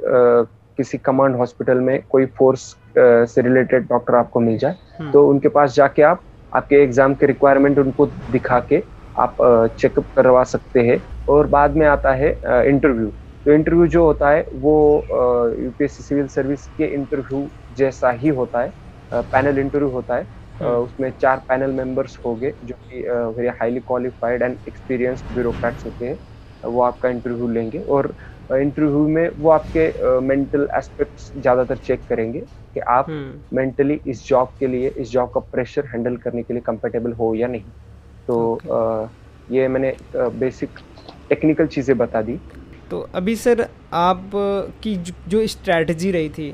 किसी 0.79 0.99
कमांड 0.99 1.37
हॉस्पिटल 1.37 1.81
में 1.81 2.03
कोई 2.11 2.27
फोर्स 2.39 2.75
से 2.99 3.43
रिलेटेड 3.43 3.87
डॉक्टर 3.89 4.15
आपको 4.15 4.41
मिल 4.41 4.59
जाए 4.59 4.77
हम्म। 4.99 5.11
तो 5.13 5.27
उनके 5.29 5.49
पास 5.49 5.75
जाके 5.75 6.03
आप 6.03 6.23
आपके 6.53 6.83
एग्ज़ाम 6.83 7.15
के 7.15 7.27
रिक्वायरमेंट 7.27 7.79
उनको 7.79 8.07
दिखा 8.07 8.61
के 8.69 8.83
आप 9.17 9.37
चेकअप 9.79 10.05
करवा 10.17 10.45
सकते 10.45 10.81
हैं। 10.81 11.03
और 11.29 11.47
बाद 11.47 11.77
में 11.77 11.87
आता 11.87 12.13
है 12.15 12.31
इंटरव्यू 12.69 13.11
तो 13.47 13.53
इंटरव्यू 13.53 13.87
जो 13.87 14.05
होता 14.05 14.31
है 14.31 14.47
वो 14.55 14.75
यूपीएससी 15.59 16.03
सिविल 16.03 16.27
सर्विस 16.29 16.67
के 16.69 16.87
इंटरव्यू 16.95 17.49
जैसा 17.77 18.11
ही 18.13 18.29
होता 18.31 18.61
है 18.61 19.23
पैनल 19.31 19.59
इंटरव्यू 19.59 19.89
होता 19.91 20.17
है 20.17 20.27
हम्म। 20.61 20.75
उसमें 20.75 21.11
चार 21.13 21.39
पैनल 21.49 21.73
मेंबर्स 21.73 22.19
होंगे 22.25 22.53
जो 22.63 22.75
कि 22.75 23.03
very 23.37 23.49
highly 23.61 23.81
qualified 23.81 24.43
and 24.43 24.59
experienced 24.69 25.33
bureaucrats 25.33 25.87
होते 25.87 26.07
हैं 26.07 26.19
वो 26.63 26.83
आपका 26.83 27.09
इंटरव्यू 27.09 27.49
लेंगे 27.49 27.79
और 27.89 28.15
इंटरव्यू 28.53 29.07
में 29.09 29.29
वो 29.37 29.51
आपके 29.51 30.21
मेंटल 30.21 30.69
एस्पेक्ट्स 30.77 31.31
ज़्यादातर 31.37 31.77
चेक 31.79 32.05
करेंगे 32.09 32.41
कि 32.41 32.81
आप 32.91 33.07
मेंटली 33.53 33.95
हम्म। 33.95 34.11
इस 34.11 34.27
जॉब 34.29 34.53
के 34.59 34.67
लिए 34.67 34.89
इस 34.91 35.11
जॉब 35.11 35.31
का 35.31 35.41
प्रेशर 35.53 35.87
हैंडल 35.87 36.17
करने 36.19 36.43
के 36.43 36.55
लिए 36.55 36.63
कंफर्टेबल 36.63 37.13
हो 37.13 37.35
या 37.35 37.49
नहीं 37.49 37.71
तो 38.29 38.39
okay. 38.57 39.11
ये 39.49 39.69
मैंने 39.69 39.95
बेसिक 40.15 40.79
टेक्निकल 41.31 41.67
चीज़ें 41.67 41.97
बता 41.99 42.23
दी 42.23 42.39
तो 42.93 42.99
अभी 43.15 43.35
सर 43.37 43.61
आप 43.95 44.31
की 44.83 44.95
जो 45.29 45.47
स्ट्रैटी 45.47 46.11
रही 46.13 46.29
थी 46.29 46.51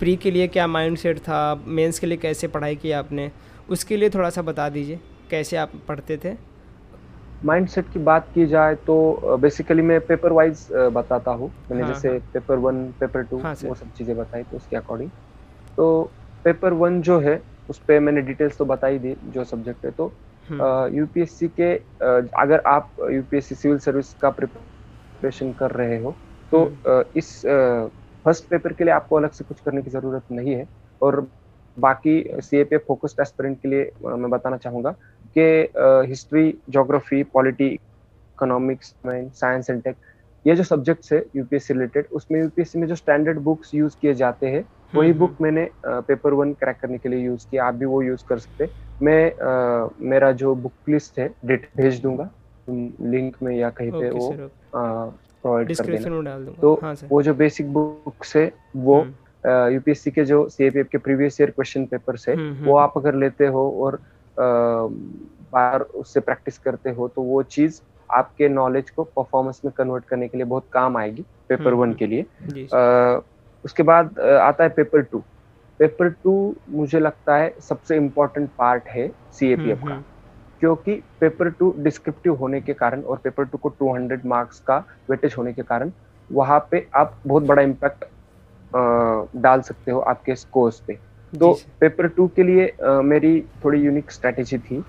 प्री 0.00 0.14
के 0.16 0.30
लिए 0.30 0.46
क्या 0.48 0.66
माइंड 0.66 0.96
सेट 0.96 1.18
था 1.18 1.40
मेंस 1.68 1.98
के 1.98 2.06
लिए 2.06 2.16
कैसे 2.18 2.48
पढ़ाई 2.48 2.76
की 2.76 2.92
आपने 2.92 3.30
उसके 3.68 3.96
लिए 3.96 4.10
थोड़ा 4.10 4.30
सा 4.30 4.42
बता 4.42 4.68
दीजिए 4.68 4.98
कैसे 5.30 5.56
आप 5.56 5.72
पढ़ते 5.88 6.16
थे 6.24 6.32
माइंड 7.44 7.68
सेट 7.68 7.92
की 7.92 7.98
बात 8.00 8.30
की 8.34 8.46
जाए 8.46 8.74
तो 8.86 8.96
बेसिकली 9.40 9.82
मैं 9.82 10.00
पेपर 10.06 10.32
वाइज 10.32 10.66
बताता 10.92 11.30
हूँ 11.32 11.50
मैंने 11.70 11.82
हाँ, 11.82 11.92
जैसे 11.92 12.08
हाँ. 12.08 12.18
पेपर 12.32 12.58
वन 12.58 12.82
पेपर 13.00 13.22
टू 13.24 13.40
हाँ, 13.40 13.54
वो 13.64 13.74
सब 13.74 13.92
चीज़ें 13.92 14.16
बताई 14.16 14.42
तो 14.42 14.56
उसके 14.56 14.76
अकॉर्डिंग 14.76 15.10
तो 15.76 16.10
पेपर 16.44 16.72
वन 16.76 17.00
जो 17.02 17.18
है 17.20 17.40
उस 17.70 17.78
पर 17.80 18.00
मैंने 18.00 18.22
डिटेल्स 18.22 18.56
तो 18.58 18.64
बताई 18.66 18.98
दी 18.98 19.14
जो 19.28 19.44
सब्जेक्ट 19.46 19.84
है 19.84 19.90
तो 19.92 20.12
यूपीएससी 20.50 21.46
हम्म। 21.46 21.54
के 21.56 22.28
अगर 22.38 22.62
आप 22.68 22.90
यूपीएससी 23.10 23.54
सिविल 23.56 23.78
सर्विस 23.80 24.14
का 24.20 24.30
प्रिपरेशन 25.18 25.52
कर 25.52 25.70
रहे 25.72 25.98
हो 25.98 26.16
तो 26.52 26.64
हम्म। 26.64 27.02
इस 27.16 27.40
फ़र्स्ट 28.24 28.48
पेपर 28.50 28.72
के 28.72 28.84
लिए 28.84 28.92
आपको 28.92 29.16
अलग 29.16 29.30
से 29.30 29.44
कुछ 29.44 29.60
करने 29.60 29.82
की 29.82 29.90
ज़रूरत 29.90 30.22
नहीं 30.30 30.54
है। 30.54 30.66
और 31.00 31.26
बाकी 31.76 32.22
सी 32.42 32.56
ए 32.56 32.78
फोकस्ड 32.78 33.20
एस्पिरेंट 33.20 33.60
के 33.62 33.68
लिए 33.68 33.90
मैं 34.04 34.30
बताना 34.30 34.56
चाहूँगा 34.56 34.90
कि 35.36 35.42
history 36.08 36.52
geography 36.70 37.22
polity 37.34 37.68
economics 37.68 38.94
science 39.04 39.70
and 39.70 39.82
tech 39.82 39.96
ये 40.44 40.54
जो 40.56 40.62
सब्जेक्ट्स 40.62 41.12
है 41.12 41.24
यूपीएससी 41.36 41.74
रिलेटेड 41.74 42.06
उसमें 42.12 42.40
यूपीएससी 42.40 42.78
में 42.78 42.86
जो 42.88 42.94
स्टैंडर्ड 42.94 43.38
बुक्स 43.40 43.74
यूज़ 43.74 43.96
किए 44.00 44.14
जाते 44.14 44.46
हैं 44.46 44.64
वही 44.94 45.12
बुक 45.12 45.30
हम्म, 45.30 45.44
मैंने 45.44 45.68
पेपर 45.86 46.32
वन 46.32 46.52
क्रैक 46.54 46.76
करने 46.80 46.98
के 46.98 47.08
लिए 47.08 47.20
यूज़ 47.20 47.46
किया 47.50 47.64
आप 47.64 47.74
भी 47.74 47.86
वो 47.86 48.02
यूज़ 48.02 48.24
कर 48.28 48.38
सकते 48.38 48.68
मैं 49.00 49.22
आ, 49.26 49.88
मेरा 50.00 50.32
जो 50.32 50.54
बुक 50.56 50.88
लिस्ट 50.88 51.18
है 51.18 51.28
डेट 51.44 51.68
भेज 51.76 52.00
दूँगा 52.02 52.30
लिंक 52.68 53.36
में 53.42 53.54
या 53.56 53.70
कहीं 53.70 53.90
पे 53.92 54.10
वो 54.10 54.50
प्रोवाइड 54.74 55.76
कर 55.76 55.86
देना। 55.86 56.38
तो 56.62 56.78
हाँ 56.82 56.94
वो 57.10 57.22
जो 57.22 57.34
बेसिक 57.34 57.72
बुक्स 57.72 58.36
है 58.36 58.52
वो 58.76 58.98
यूपीएससी 59.44 60.10
हम्म। 60.10 60.14
के 60.14 60.24
जो 60.24 60.48
सीएपीएफ 60.48 60.88
के 60.92 60.98
प्रीवियस 60.98 61.40
ईयर 61.40 61.50
क्वेश्चन 61.50 61.84
पेपर्स 61.86 62.28
है 62.28 62.34
हम्म, 62.36 62.64
वो 62.66 62.76
आप 62.76 62.92
अगर 62.96 63.14
लेते 63.14 63.46
हो 63.46 63.70
और 63.82 64.00
बार 65.52 65.80
उससे 65.80 66.20
प्रैक्टिस 66.20 66.58
करते 66.58 66.90
हो 66.90 67.08
तो 67.08 67.22
वो 67.22 67.42
चीज़ 67.42 67.80
आपके 68.10 68.48
नॉलेज 68.48 68.90
को 68.90 69.04
परफॉर्मेंस 69.04 69.60
में 69.64 69.72
कन्वर्ट 69.76 70.04
करने 70.04 70.28
के 70.28 70.38
लिए 70.38 70.46
बहुत 70.46 70.64
काम 70.72 70.96
आएगी 70.96 71.24
पेपर 71.48 71.74
वन 71.74 71.92
के 71.92 72.06
लिए। 72.06 72.22
आ, 72.74 73.20
उसके 73.64 73.82
बाद 73.82 74.18
आता 74.20 74.64
है 74.64 74.70
पेपर 74.70 75.02
टू 75.02 75.22
पेपर 75.80 76.08
टू 76.24 76.54
मुझे 76.68 77.00
लगता 77.00 77.36
है 77.36 77.52
सबसे 77.60 77.96
इम्पोर्टेंट 77.96 78.48
पार्ट 78.58 78.88
है 78.88 79.10
सीएपीएफ 79.32 79.80
का। 79.84 80.02
क्योंकि 80.60 80.94
पेपर 81.20 81.48
टू 81.58 81.74
डिस्क्रिप्टिव 81.78 82.34
होने 82.34 82.60
के 82.60 82.74
कारण 82.74 83.02
और 83.02 83.16
पेपर 83.24 83.44
टू 83.44 83.58
को 83.58 83.70
200 83.82 84.24
मार्क्स 84.26 84.60
का 84.66 84.76
वेटेज 85.10 85.34
होने 85.38 85.52
के 85.52 85.62
कारण 85.62 85.90
वहाँ 86.30 86.58
पे 86.70 86.86
आप 86.96 87.14
बहुत 87.26 87.42
बड़ा 87.42 87.62
इम्पैक्ट 87.62 88.04
डाल 89.42 89.60
सकते 89.60 89.90
हो 89.90 90.00
आपके 90.12 90.34
स्कोर्स 90.36 90.80
पे। 90.86 90.98
तो 91.32 91.52
पेपर 91.80 92.08
टू 92.08 92.26
के 92.36 92.42
लिए 92.42 92.66
आ, 92.68 93.00
मेरी 93.02 93.40
थोड़ी 93.64 93.80
यूनिक 93.80 94.10
स्ट्रेटेजी 94.10 94.58
थी। 94.58 94.82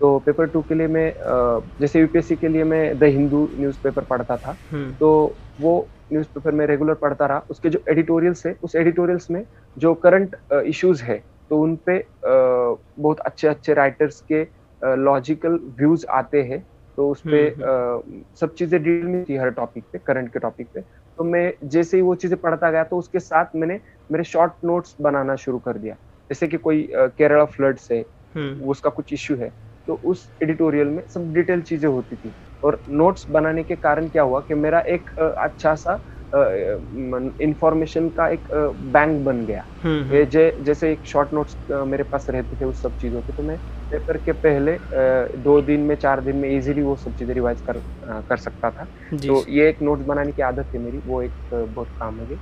तो 0.00 0.18
पेपर 0.26 0.46
टू 0.48 0.62
के 0.68 0.74
लिए 0.74 0.86
मैं 0.86 1.08
आ, 1.10 1.60
जैसे 1.80 2.00
यूपीएससी 2.00 2.36
के 2.36 2.48
लिए 2.48 2.64
मैं 2.64 2.98
द 2.98 3.04
हिंदू 3.04 3.48
न्यूज़पेपर 3.58 4.04
पढ़ता 4.04 4.36
था। 4.36 4.56
हम्म। 4.70 4.92
तो 4.94 5.34
वो 5.60 5.86
न्यूज़पेपर 6.12 6.52
में 6.52 6.66
रेगुलर 6.66 6.94
पढ़ता 6.94 7.26
रहा। 7.26 7.42
उसके 7.50 7.68
जो 7.70 7.82
एडिटोरियल्स 7.88 8.46
है 8.46 8.56
उस 8.62 8.76
एडिटोरियल्स 8.76 9.30
में 9.30 9.42
जो 9.76 9.94
करंट 10.04 10.36
इश्यूज़ 10.52 11.02
है 11.04 11.22
तो 11.50 11.60
उन 11.62 11.76
पे 11.86 12.04
बहुत 12.24 13.20
अच्छे 13.20 13.48
अच्छे 13.48 13.74
राइटर्स 13.74 14.20
के 14.28 14.42
लॉजिकल 14.82 15.58
व्यूज़ 15.80 16.06
आते 16.12 16.42
हैं 16.42 16.64
तो 16.98 17.08
उस 17.10 17.22
पे 17.26 17.38
हम्म, 17.48 17.64
हम्म। 17.64 18.22
सब 18.40 18.54
चीज़ें 18.54 18.82
डील 18.82 19.06
में 19.06 19.24
थी 19.24 19.36
हर 19.36 19.50
टॉपिक 19.52 19.84
पे 19.92 19.98
करंट 20.06 20.32
के 20.32 20.38
टॉपिक 20.38 20.68
पे। 20.74 20.80
तो 20.80 21.24
मैं 21.24 21.52
जैसे 21.64 21.96
ही 21.96 22.02
वो 22.02 22.14
चीज़ें 22.16 22.38
पढ़ता 22.40 22.70
गया 22.70 22.84
तो 22.84 22.98
उसके 22.98 23.20
साथ 23.20 23.56
मैंने 23.56 23.80
मेरे 24.10 24.24
शॉर्ट 24.24 24.52
नोट्स 24.64 24.94
बनाना 25.00 25.36
शुरू 25.36 25.58
कर 25.58 25.78
दिया। 25.78 25.94
जैसे 26.30 26.48
कि 26.48 26.56
कोई 26.58 26.88
केरला 26.94 27.44
फ्लड 27.46 27.78
से 27.78 28.00
उसका 28.64 28.90
कुछ 28.90 29.12
इश्यू 29.12 29.36
है 29.36 29.50
तो 29.88 29.94
उस 30.04 30.30
एडिटोरियल 30.42 30.86
में 30.88 31.02
सब 31.08 31.32
डिटेल 31.34 31.62
चीज़ें 31.62 31.88
होती 31.88 32.16
थी। 32.16 32.34
और 32.62 32.82
नोट्स 32.90 33.24
बनाने 33.30 33.62
के 33.64 33.76
कारण 33.76 34.08
क्या 34.08 34.22
हुआ 34.22 34.40
कि 34.48 34.54
मेरा 34.56 34.80
एक 34.88 35.10
अच्छा 35.20 35.74
सा 35.76 35.94
इंफॉर्मेशन 36.32 38.08
का 38.10 38.28
एक 38.30 38.48
बैंक 38.88 39.18
बन 39.24 39.44
गया। 39.46 39.64
हम्म, 39.82 40.02
हम्म। 40.02 40.24
जे, 40.26 40.56
जैसे 40.60 40.92
एक 40.92 41.06
शॉर्ट 41.06 41.32
नोट्स 41.34 41.56
मेरे 41.86 42.04
पास 42.04 42.26
रहते 42.30 42.56
थे 42.56 42.64
उस 42.64 42.82
सब 42.82 42.94
चीज़ों 43.00 43.22
के 43.22 43.32
तो 43.32 43.42
मैं 43.42 43.56
पेपर 43.90 44.16
के 44.18 44.32
पहले 44.34 44.78
दो 45.40 45.60
दिन 45.62 45.80
में 45.82 45.94
चार 45.96 46.20
दिन 46.20 46.36
में 46.36 46.48
इजीली 46.50 46.82
वो 46.82 46.96
सब 46.96 47.12
चीज़ें 47.18 47.34
रिवाइज 47.34 47.60
कर 47.62 47.78
कर 48.22 48.36
सकता 48.38 48.70
था। 48.70 48.84
तो 49.16 49.44
ये 49.50 49.68
एक 49.68 49.78
नोट्स 49.82 50.04
बनाने 50.06 50.32
की 50.32 50.42
आदत 50.42 50.68
थी 50.74 50.78
मेरी 50.80 51.02
वो 51.06 51.22
एक 51.22 51.34
बहुत 51.52 51.88
काम 51.96 52.20
है 52.22 52.38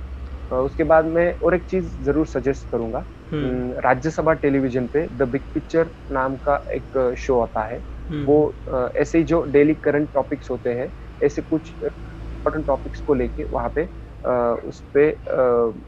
उसके 0.51 0.83
बाद 0.85 1.05
मैं 1.07 1.33
और 1.43 1.55
एक 1.55 1.65
चीज़ 1.69 1.95
ज़रूर 2.03 2.27
सजेस्ट 2.27 2.67
करूँगा। 2.71 3.05
हम्म। 3.31 3.71
राज्यसभा 3.85 4.33
टेलीविज़न 4.35 4.87
पे 4.87 5.07
द 5.13 5.27
बिग 5.29 5.41
पिक्चर 5.53 5.89
नाम 6.11 6.35
का 6.47 6.55
एक 6.75 7.13
शो 7.19 7.39
आता 7.41 7.63
है। 7.65 7.81
वो 8.09 8.37
ऐसे 8.97 9.17
ही 9.17 9.23
जो 9.25 9.41
डेली 9.47 9.73
करंट 9.75 10.09
टॉपिक्स 10.13 10.49
होते 10.51 10.69
हैं 10.71 10.91
ऐसे 11.21 11.41
कुछ 11.43 11.73
इंपॉर्टेंट 12.47 12.65
टॉपिक्स 12.67 13.01
को 13.01 13.13
लेके 13.15 13.43
वहाँ 13.51 13.71
पे 13.75 13.83
उस 14.67 14.81
पे 14.93 15.09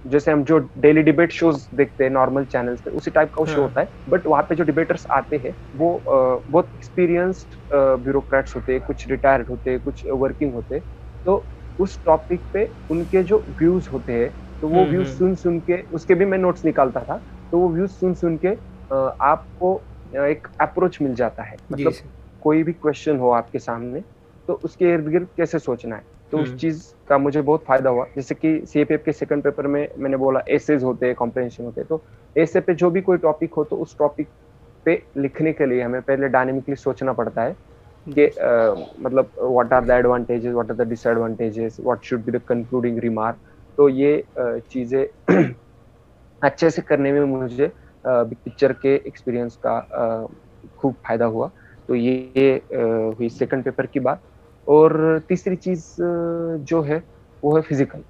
जैसे 0.08 0.32
हम 0.32 0.44
जो 0.46 0.58
डेली 0.80 1.02
डिबेट 1.04 1.32
शोज़ 1.34 1.68
देखते 1.76 2.04
हैं 2.04 2.12
नॉर्मल 2.12 2.46
चैनल्स 2.48 2.82
पे 2.82 2.92
उसी 2.92 3.12
टाइप 3.12 3.30
का 3.32 3.46
शो 3.46 3.54
हाँ। 3.54 3.62
होता 3.62 3.82
है। 3.82 3.90
बट 4.10 4.28
वहाँ 4.28 4.44
पे 4.50 4.56
जो 4.56 4.64
डिबेटर्स 4.64 5.06
आते 5.14 5.38
हैं 5.46 5.54
वो 5.76 5.90
बहुत 6.08 6.70
एक्सपीरियंस्ड 6.76 7.56
ब्यूरोक्रेट्स 7.74 8.56
होते 8.56 8.74
हैं 8.74 8.82
कुछ 8.88 9.08
रिटायर्ड 9.10 9.50
होते 9.50 9.70
हैं 9.72 9.80
कुछ 9.82 10.04
वर्किंग 10.14 10.54
होते 10.54 10.76
हैं। 10.76 10.84
तो 11.26 11.48
उस 11.80 12.00
टॉपिक 12.06 12.46
पे 12.54 12.66
उनके 12.90 13.24
जो 13.24 13.44
व्यूज़ 13.62 13.88
होते 13.92 14.14
हैं 14.14 14.32
तो 14.62 14.68
वो 14.70 14.86
व्यूज़। 14.88 15.08
सुन 15.10 15.36
सुन 15.36 15.60
के 15.62 15.82
उसके 15.94 16.16
भी 16.16 16.26
मैं 16.26 16.38
नोट्स 16.38 16.66
निकालता 16.66 17.04
था 17.04 17.18
तो 17.52 17.60
वो 17.60 17.70
व्यूज़ 17.74 17.92
सुन 17.94 18.14
सुन 18.16 18.38
के 18.46 18.56
आपको 19.26 19.74
एक 20.28 20.48
अप्रोच 20.62 20.98
मिल 21.02 21.14
जाता 21.16 21.44
है। 21.44 21.58
मतलब 21.72 22.00
कोई 22.42 22.64
भी 22.64 22.74
क्वेश्चन 22.76 23.18
हो 23.20 23.30
आपके 23.34 23.60
सामने 23.60 24.02
तो 24.48 24.54
उसके 24.64 24.92
इर्द 24.94 25.08
गिर्द 25.10 25.28
कैसे 25.38 25.60
सोचना 25.60 25.96
है? 25.96 26.04
तो 26.32 26.38
उस 26.38 26.48
हम्म। 26.48 26.58
चीज़ 26.58 26.84
का 27.10 27.18
मुझे 27.18 27.42
बहुत 27.42 27.64
फ़ायदा 27.68 27.90
हुआ। 27.90 28.06
जैसे 28.16 28.36
कि 28.36 28.60
सीएपीएफ 28.68 29.04
के 29.06 29.12
सेकंड 29.12 29.44
पेपर 29.44 29.68
में 29.68 29.88
मैंने 29.98 30.18
बोला 30.18 30.42
एसेज 30.50 30.84
होते 30.84 31.06
हैं 31.06 31.16
कॉम्प्रेंशन 31.16 31.64
होते 31.64 31.82
हैं। 31.82 31.88
तो 31.88 32.02
ऐसे 32.36 32.60
पे 32.62 32.74
जो 32.76 32.90
भी 32.92 33.02
कोई 33.02 33.18
टॉपिक 33.18 33.54
हो 33.54 33.64
तो 33.64 33.76
उस 33.76 33.98
टॉपिक 34.00 34.28
पे 34.86 35.02
लिखने 35.18 35.54
के 35.54 35.66
लिए 35.66 35.82
हमें 35.82 36.02
पहले 36.02 36.28
डायनेमिकली 36.30 36.76
सोचना 36.76 37.14
पड़ता 37.14 37.44
है 37.44 37.56
कि 38.08 38.26
मतलब 39.04 39.32
what 39.40 39.74
are 39.74 39.86
the 39.86 39.92
advantages 39.92 40.54
what 40.54 40.72
are 40.72 40.78
the 40.78 40.88
disadvantages 40.90 41.78
what 41.80 42.04
should 42.04 42.24
be 42.26 42.32
the 42.32 42.42
concluding 42.48 43.00
remark 43.00 43.38
तो 43.78 43.90
ये 43.90 44.24
चीज़ें 44.38 45.06
अच्छे 46.42 46.70
से 46.70 46.82
करने 46.82 47.12
में 47.12 47.24
मुझे 47.26 47.72
बिग 48.04 48.38
पिक्चर 48.46 48.74
के 48.74 48.96
एक्सपीरियंस 49.08 49.56
का 49.66 49.80
खूब 50.78 50.94
फ़ायदा 51.08 51.26
हुआ। 51.26 51.50
तो 51.90 51.96
ये 51.96 52.50
हुई 52.72 53.30
सेकंड 53.30 53.64
पेपर 53.64 53.86
की 53.86 54.00
बात। 54.00 54.22
और 54.68 55.20
तीसरी 55.30 55.56
चीज़ 55.58 55.86
जो 56.64 56.82
है 56.84 57.04
वो 57.44 57.56
है 57.56 57.62
फ़िज़िकल 57.62 58.04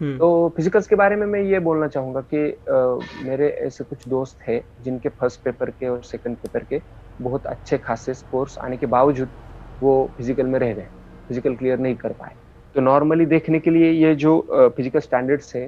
हम्म। 0.00 0.18
तो 0.18 0.48
फिजिकल्स 0.56 0.86
के 0.86 0.96
बारे 0.96 1.16
में 1.16 1.26
मैं 1.26 1.40
ये 1.42 1.58
बोलना 1.60 1.88
चाहूँगा 1.88 2.20
कि 2.32 2.38
आ, 2.70 3.24
मेरे 3.26 3.48
ऐसे 3.66 3.84
कुछ 3.84 4.06
दोस्त 4.08 4.36
है 4.48 4.62
जिनके 4.80 5.08
फ़र्स्ट 5.10 5.40
पेपर 5.44 5.70
के 5.70 5.88
और 5.88 6.02
सेकंड 6.04 6.36
पेपर 6.38 6.64
के 6.64 6.82
बहुत 7.18 7.46
अच्छे 7.46 7.78
खासे 7.78 8.14
स्कोर्स 8.14 8.58
आने 8.64 8.76
के 8.76 8.86
बावजूद 8.86 9.32
वो 9.80 9.94
फ़िज़िकल 10.16 10.46
में 10.46 10.58
रह 10.58 10.72
गए 10.74 10.86
फ़िज़िकल 11.30 11.56
क्लियर 11.56 11.78
नहीं 11.78 11.96
कर 11.96 12.12
पाए 12.12 12.34
तो 12.74 12.80
नॉर्मली 12.80 13.26
देखने 13.26 13.60
के 13.60 13.70
लिए 13.70 13.90
ये 13.92 14.14
जो 14.16 14.38
फ़िज़िकल 14.76 15.00
स्टैंडर्ड्स 15.00 15.54
है। 15.56 15.66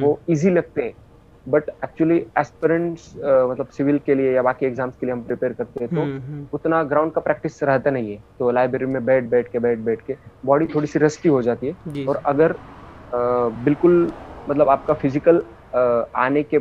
वो 0.00 0.22
इजी 0.28 0.50
लगते 0.50 0.82
हैं 0.82 0.94
बट 1.46 1.68
एक्चुअली 1.84 2.16
एस्पिरेंट्स 2.38 3.12
मतलब 3.16 3.68
सिविल 3.68 3.98
के 3.98 4.14
लिए 4.14 4.32
या 4.32 4.42
बाकी 4.42 4.66
एग्ज़ाम्स 4.66 4.96
के 4.96 5.06
लिए 5.06 5.12
हम 5.12 5.22
प्रिपेयर 5.22 5.52
करते 5.52 5.84
हैं 5.84 5.94
तो 5.94 6.00
हम्म, 6.00 6.18
हम्म। 6.18 6.48
उतना 6.52 6.82
ग्राउंड 6.84 7.12
का 7.12 7.20
प्रैक्टिस 7.20 7.62
रहता 7.62 7.90
नहीं 7.90 8.12
है। 8.12 8.22
तो 8.38 8.50
लाइब्रेरी 8.50 8.86
में 8.86 9.04
बैठ 9.04 9.24
बैठ 9.24 9.48
के 9.48 9.58
बैठ 9.58 9.78
बैठ 9.78 10.00
के 10.00 10.16
बॉडी 10.44 10.66
थोड़ी 10.66 10.86
सी 10.86 10.98
रस्टी 10.98 11.28
हो 11.28 11.42
जाती 11.42 11.66
है। 11.66 12.06
और 12.06 12.16
अगर 12.26 12.52
uh, 12.52 13.52
बिल्कुल 13.64 14.12
मतलब 14.48 14.68
आपका 14.68 14.94
फ़िज़िकल 14.94 15.38
uh, 15.76 16.04
आने 16.16 16.42
के 16.42 16.56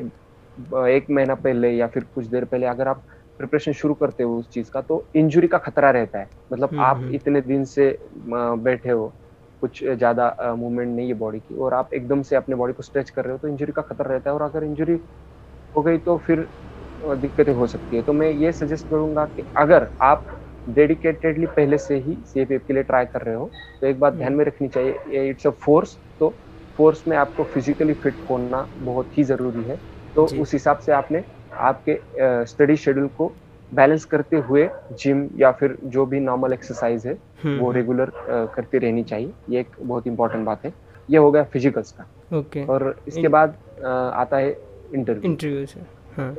एक 0.96 1.06
महीना 1.12 1.36
पहले 1.36 1.70
या 1.72 1.88
फिर 1.88 2.04
कुछ 2.16 2.26
देर 2.26 2.46
पहले 2.46 2.66
अगर 2.66 2.88
आप 2.88 3.04
प्रिपरेशन 3.38 3.72
शुरू 3.72 3.94
करते 3.94 4.24
हो 4.24 4.38
उस 4.38 4.50
चीज़ 4.50 4.70
का 4.72 4.82
तो 4.82 5.06
इंजुरी 5.16 5.48
का 5.48 5.58
खतरा 5.58 5.92
रहता 5.92 6.20
है। 6.20 6.30
मतलब 6.54 6.70
हम्म, 6.70 6.82
आप 6.82 7.10
इतने 7.14 7.42
दिन 7.42 7.64
से 7.66 7.98
बैठे 8.30 8.90
हो 8.90 9.14
कुछ 9.64 9.84
ज़्यादा 9.86 10.36
मूवमेंट 10.58 10.96
नहीं 10.96 11.08
है 11.08 11.14
बॉडी 11.16 11.40
की। 11.40 11.56
और 11.56 11.74
आप 11.74 11.90
एकदम 11.94 12.22
से 12.24 12.36
अपने 12.36 12.56
बॉडी 12.56 12.74
को 12.74 12.84
स्ट्रेच 12.84 13.10
कर 13.10 13.24
रहे 13.24 13.32
हो 13.34 13.38
तो 13.40 13.48
इंजरी 13.48 13.72
का 13.72 13.82
खतरा 13.84 14.12
रहता 14.12 14.30
है। 14.30 14.36
और 14.36 14.42
अगर 14.44 14.64
इंजरी 14.64 15.00
हो 15.76 15.82
गई 15.84 15.98
तो 16.00 16.18
फिर 16.20 16.48
दिक्कतें 17.02 17.54
हो 17.54 17.68
सकती 17.68 17.96
है। 17.96 18.02
तो 18.04 18.14
मैं 18.14 18.30
ये 18.32 18.52
सजेस्ट 18.54 18.88
करूँगा 18.90 19.26
कि 19.28 19.44
अगर 19.58 19.88
आप 20.04 20.26
डेडिकेटेडली 20.68 21.46
पहले 21.48 21.78
से 21.80 21.96
ही 22.00 22.16
सी 22.28 22.46
के 22.48 22.74
लिए 22.74 22.84
ट्राई 22.84 23.06
कर 23.08 23.22
रहे 23.22 23.36
हो 23.36 23.50
तो 23.82 23.88
एक 23.88 24.00
बात 24.00 24.14
ध्यान 24.16 24.34
में 24.34 24.44
रखनी 24.46 24.68
चाहिए 24.70 25.30
इट्स 25.30 25.48
अ 25.48 25.52
फोर्स 25.64 25.98
तो 26.22 26.30
फोर्स 26.78 27.04
में 27.08 27.16
आपको 27.18 27.44
फिजिकली 27.46 27.94
फिट 27.96 28.20
होना 28.30 28.68
बहुत 28.76 29.18
ही 29.18 29.24
ज़रूरी 29.26 29.64
है। 29.64 29.78
तो 30.16 30.24
उस 30.42 30.54
हिसाब 30.54 30.78
से 30.80 30.92
आपने 30.94 31.24
आपके 31.62 31.98
स्टडी 32.48 32.76
शेड्यूल 32.78 33.08
को 33.12 33.28
बैलेंस 33.76 34.06
करते 34.06 34.38
हुए 34.48 34.70
जिम 35.02 35.28
या 35.40 35.52
फिर 35.60 35.78
जो 35.96 36.06
भी 36.06 36.20
नॉर्मल 36.20 36.54
एक्सरसाइज 36.54 37.06
है 37.08 37.14
हम्म, 37.44 37.58
वो 37.60 37.72
रेगुलर 37.72 38.12
हम्म। 38.18 38.46
करती 38.56 38.78
रहनी 38.78 39.04
चाहिए। 39.04 39.32
ये 39.50 39.60
एक 39.60 39.76
बहुत 39.82 40.08
इंपॉर्टेंट 40.08 40.46
बात 40.46 40.66
है। 40.66 40.74
ये 41.10 41.18
हो 41.18 41.32
गया 41.32 41.44
फिजिकल्स 41.54 41.92
का। 41.92 42.38
ओके 42.38 42.66
और 42.66 42.96
इसके 43.08 43.28
बाद 43.28 43.58
आता 43.86 44.38
है 44.38 44.50
इंटरव्यू 44.96 45.32
इंटरव्यू 45.32 45.66
से 45.66 45.80
हाँ. 46.18 46.34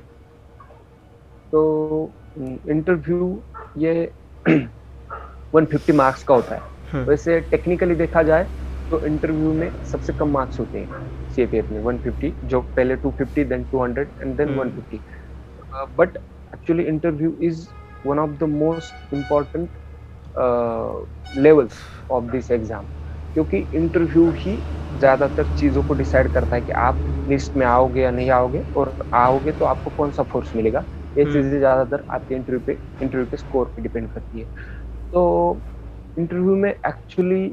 तो 1.53 2.11
इंटरव्यू 2.71 3.39
ये 3.79 4.11
150 4.49 5.95
मार्क्स 5.95 6.23
का 6.25 6.35
होता 6.35 6.55
है। 6.55 6.61
हाँ. 6.93 7.05
वैसे 7.07 7.41
टेक्निकली 7.51 7.95
देखा 7.95 8.23
जाए 8.23 8.47
तो 8.91 9.05
इंटरव्यू 9.07 9.53
में 9.55 9.71
सबसे 9.93 10.13
कम 10.13 10.29
मार्क्स 10.33 10.61
होते 10.61 10.79
हैं 10.79 11.31
सीएपीएफ 11.35 11.71
में 11.71 11.83
150 11.83 12.33
जो 12.49 12.61
पहले 12.77 12.97
250 13.05 13.45
then 13.49 13.65
200 13.75 14.07
and 14.23 14.37
then 14.37 14.57
150 14.59 14.99
but 15.99 16.19
actually 16.55 16.87
interview 16.89 17.31
is 17.41 17.63
one 18.05 18.19
of 18.19 18.39
the 18.39 18.47
most 18.47 18.93
important 19.13 19.71
uh, 20.35 20.95
levels 21.37 21.79
of 22.11 22.31
this 22.33 22.51
exam 22.51 22.87
क्योंकि 23.37 23.59
इंटरव्यू 23.75 24.31
ही 24.39 24.53
ज़्यादातर 24.93 25.45
चीज़ों 25.59 25.83
को 25.85 25.95
डिसाइड 25.95 26.29
करता 26.33 26.57
है 26.57 26.63
कि 26.63 26.73
आप 26.81 27.01
लिस्ट 27.29 27.57
में 27.57 27.65
आओगे 27.67 28.03
या 28.03 28.11
नहीं 28.11 28.31
आओगे 28.31 28.63
और 28.77 28.97
आओगे 29.15 29.53
तो 29.53 29.65
आपको 29.65 29.91
कौन 29.91 30.11
सा 30.11 30.23
फोर्स 30.33 30.53
मिलेगा 30.57 30.85
ये 31.17 31.23
हम्म। 31.25 31.33
चीज़ें 31.33 31.59
ज़्यादातर 31.59 32.05
आपके 32.15 32.35
इंटरव्यू 32.35 32.61
पे 32.67 32.79
इंटरव्यू 33.03 33.27
के 33.27 33.37
स्कोर 33.37 33.73
पे 33.77 33.83
डिपेंड 33.83 34.09
करती 34.11 34.41
है 34.41 34.45
तो 35.13 35.25
इंटरव्यू 36.17 36.57
में 36.57 36.71
एक्चुअली 36.71 37.45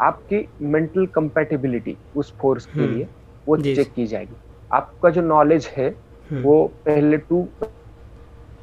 आपकी 0.00 0.46
मेंटल 0.74 1.06
कंपेटिबिलिटी 1.14 1.98
उस 2.14 2.34
फोर्स 2.40 2.66
के 2.66 2.80
हम्म। 2.80 2.94
लिए 2.94 3.08
वो 3.46 3.56
चेक 3.56 3.92
की 3.94 4.06
जाएगी 4.06 4.36
आपका 4.70 5.10
जो 5.10 5.22
नॉलेज 5.22 5.66
है। 5.76 5.90
वो 6.32 6.64
पहले 6.86 7.16
टू 7.18 7.46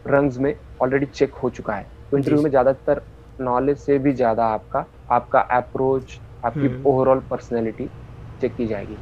रंग्स 0.08 0.38
में 0.38 0.54
ऑलरेडी 0.82 1.06
चेक 1.06 1.34
हो 1.34 1.50
चुका 1.50 1.74
है। 1.74 1.86
तो 2.12 2.18
इंटरव्यू 2.18 2.42
में 2.44 2.50
ज़्यादातर 2.50 3.02
नॉलेज 3.42 3.78
से 3.78 3.98
भी 4.00 4.12
ज़्यादा 4.14 4.46
आपका 4.48 4.86
आपका 5.12 5.40
अप्रोच 5.40 6.20
आपकी 6.46 6.84
ओवरऑल 6.84 7.20
पर्सनैलिटी 7.30 7.90
चेक 8.42 8.56
की 8.56 8.68
जाएगी। 8.68 8.98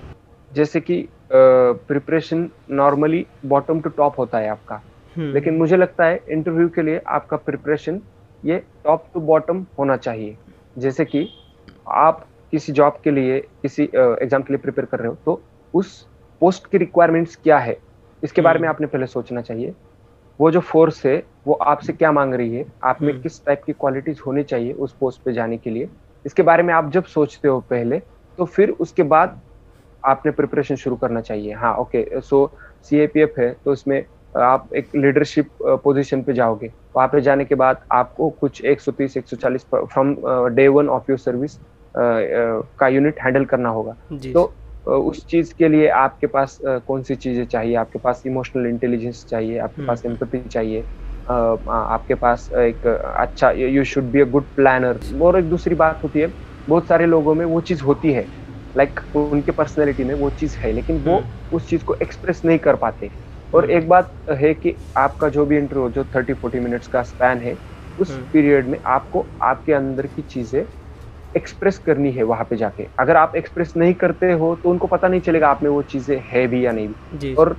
जैसे 0.52 0.80
कि 0.82 1.08
preparation 1.32 2.50
normally 2.72 3.26
bottom 3.46 3.80
to 3.82 3.90
top 3.90 4.20
होता 4.20 4.38
है 4.38 4.50
आपका। 4.50 4.82
हम्म। 5.16 5.32
लेकिन 5.34 5.58
मुझे 5.58 5.78
लगता 5.78 6.06
है 6.06 6.20
इंटरव्यू 6.30 6.70
के 6.70 6.82
लिए 6.82 7.02
आपका 7.08 7.38
प्रिपरेशन 7.40 8.02
ये 8.44 8.58
टॉप 8.84 9.06
टू 9.14 9.20
बॉटम 9.22 9.66
होना 9.80 9.98
चाहिए। 9.98 10.38
जैसे 10.78 11.06
कि 11.06 11.28
आप 11.88 12.26
किसी 12.54 12.74
जॉब 12.74 13.00
के 13.04 13.12
लिए 13.12 13.40
किसी 13.62 13.84
एग्ज़ाम 13.84 14.42
के 14.42 14.54
लिए 14.54 14.62
प्रिपेयर 14.62 14.86
कर 14.86 15.00
रहे 15.00 15.08
हो 15.08 15.18
तो 15.26 15.42
उस 15.74 16.08
पोस्ट 16.42 16.68
की 16.72 16.78
रिक्वायरमेंट्स 16.78 17.36
क्या 17.44 17.58
है? 17.60 17.78
इसके 18.24 18.42
बारे 18.42 18.60
में 18.60 18.68
हम्म। 18.68 18.76
आपने 18.76 18.88
पहले 18.88 19.08
सोचना 19.08 19.42
चाहिए। 19.42 19.74
वो 20.40 20.52
जो 20.52 20.60
फोर्स 20.62 21.06
है 21.06 21.22
वो 21.48 21.54
आपसे 21.54 21.94
क्या 21.94 22.12
मांग 22.12 22.34
रही 22.34 22.56
है? 22.56 22.66
आप 22.84 23.02
में 23.02 23.12
हम्म। 23.12 23.22
किस 23.22 23.46
टाइप 23.46 23.64
की 23.66 23.74
क्वालिटीज 23.74 24.20
होनी 24.26 24.44
चाहिए 24.44 24.74
उस 24.74 24.96
पोस्ट 25.00 25.22
पे 25.26 25.34
जाने 25.34 25.58
के 25.58 25.70
लिए? 25.70 25.90
इसके 26.26 26.44
बारे 26.44 26.64
में 26.64 26.74
आप 26.74 26.92
जब 26.92 27.04
सोचते 27.06 27.48
हो 27.48 27.60
पहले 27.70 28.02
तो 28.38 28.46
फिर 28.46 28.70
उसके 28.82 29.04
बाद 29.06 29.40
आपने 30.04 30.32
प्रिपरेशन 30.32 30.76
शुरू 30.76 30.96
करना 30.96 31.22
चाहिए। 31.22 31.54
हाँ 31.54 31.76
ओके 31.78 32.22
सो 32.22 32.50
सी 32.84 32.98
है 32.98 33.54
तो 33.66 33.74
इसमें 33.74 34.04
आप 34.36 34.74
एक 34.76 34.96
लीडरशिप 34.96 35.50
पोजीशन 35.84 36.22
पे 36.24 36.34
जाओगे। 36.34 36.72
वहाँ 36.96 37.08
पे 37.08 37.22
जाने 37.22 37.46
के 37.46 37.56
बाद 37.56 37.80
आपको 37.92 38.30
कुछ 38.42 38.62
130 38.66 39.18
140 39.18 39.66
from 39.74 40.16
day 40.56 40.68
one 40.68 40.90
of 40.90 41.04
your 41.10 41.20
service 41.20 41.58
का 41.96 42.88
यूनिट 42.88 43.20
हैंडल 43.22 43.46
करना 43.46 43.70
होगा। 43.70 43.96
तो 44.34 44.52
उस 44.86 45.26
चीज़ 45.26 45.54
के 45.58 45.68
लिए 45.68 45.88
आपके 45.90 46.28
पास 46.28 46.60
कौन 46.66 47.04
सी 47.04 47.16
चीज़ें 47.16 47.46
चाहिए 47.46 47.76
आपके 47.76 48.00
पास 48.00 48.24
इमोशनल 48.28 48.66
इंटेलिजेंस 48.66 49.26
चाहिए 49.30 49.58
आपके 49.58 49.82
हम्म। 49.82 49.88
पास 49.88 50.06
एम्पथी 50.06 50.40
चाहिए 50.40 50.84
आपके 51.30 52.16
पास 52.16 52.50
एक 52.54 52.86
अच्छा 52.88 53.52
you 53.52 53.84
should 53.84 54.12
be 54.12 54.22
a 54.22 54.26
good 54.26 54.44
planner 54.56 55.00
और 55.22 55.40
एक 55.40 55.50
दूसरी 55.50 55.76
बात 55.76 56.04
होती 56.04 56.20
है 56.20 56.32
बहुत 56.70 56.88
सारे 56.88 57.06
लोगों 57.06 57.36
में 57.36 57.46
वो 57.46 57.62
चीज़ 57.62 57.84
होती 57.84 58.12
है 58.12 58.26
लाइक 58.78 58.90
like, 58.92 59.16
उनके 59.16 59.52
पर्सनैलिटी 59.52 60.04
में 60.04 60.14
वो 60.14 60.30
चीज़ 60.30 60.58
है 60.58 60.72
लेकिन 60.72 61.04
वो 61.04 61.18
हम्म। 61.18 61.56
उस 61.56 61.70
चीज़ 61.70 61.84
को 61.86 61.96
एक्सप्रेस 61.96 62.42
नहीं 62.46 62.60
कर 62.60 62.76
पाते 62.76 63.10
और 63.54 63.64
हम्म। 63.64 63.78
एक 63.78 63.88
बात 63.90 64.14
है 64.32 64.54
कि 64.54 64.76
आपका 64.98 65.30
जो 65.30 65.46
भी 65.46 65.58
इंटरव्यू 65.58 65.90
जो 65.90 66.04
थर्टी 66.16 66.34
फोर्टी 66.34 66.60
मिनट्स 66.60 66.88
का 66.88 67.04
स्पैन 67.04 67.38
है 67.38 67.58
उस 68.00 68.12
पीरियड 68.34 68.68
में 68.68 68.80
आपको 68.86 69.26
आपके 69.42 69.74
अंदर 69.74 70.08
की 70.08 70.22
चीज़ें 70.22 70.64
एक्सप्रेस 71.36 71.78
करनी 71.80 72.12
है 72.14 72.24
वहाँ 72.26 72.44
पे 72.50 72.56
जाके। 72.58 72.88
अगर 73.00 73.16
आप 73.18 73.32
एक्सप्रेस 73.38 73.74
नहीं 73.78 73.94
करते 73.96 74.32
हो 74.34 74.56
तो 74.58 74.70
उनको 74.70 74.88
पता 74.88 75.08
नहीं 75.08 75.22
चलेगा 75.22 75.48
आप 75.50 75.60
में 75.64 75.70
वो 75.72 75.82
चीज़ें 75.86 76.18
है 76.26 76.46
भी 76.48 76.66
या 76.66 76.72
नहीं 76.74 76.88
भी। 76.90 76.96
और 77.38 77.54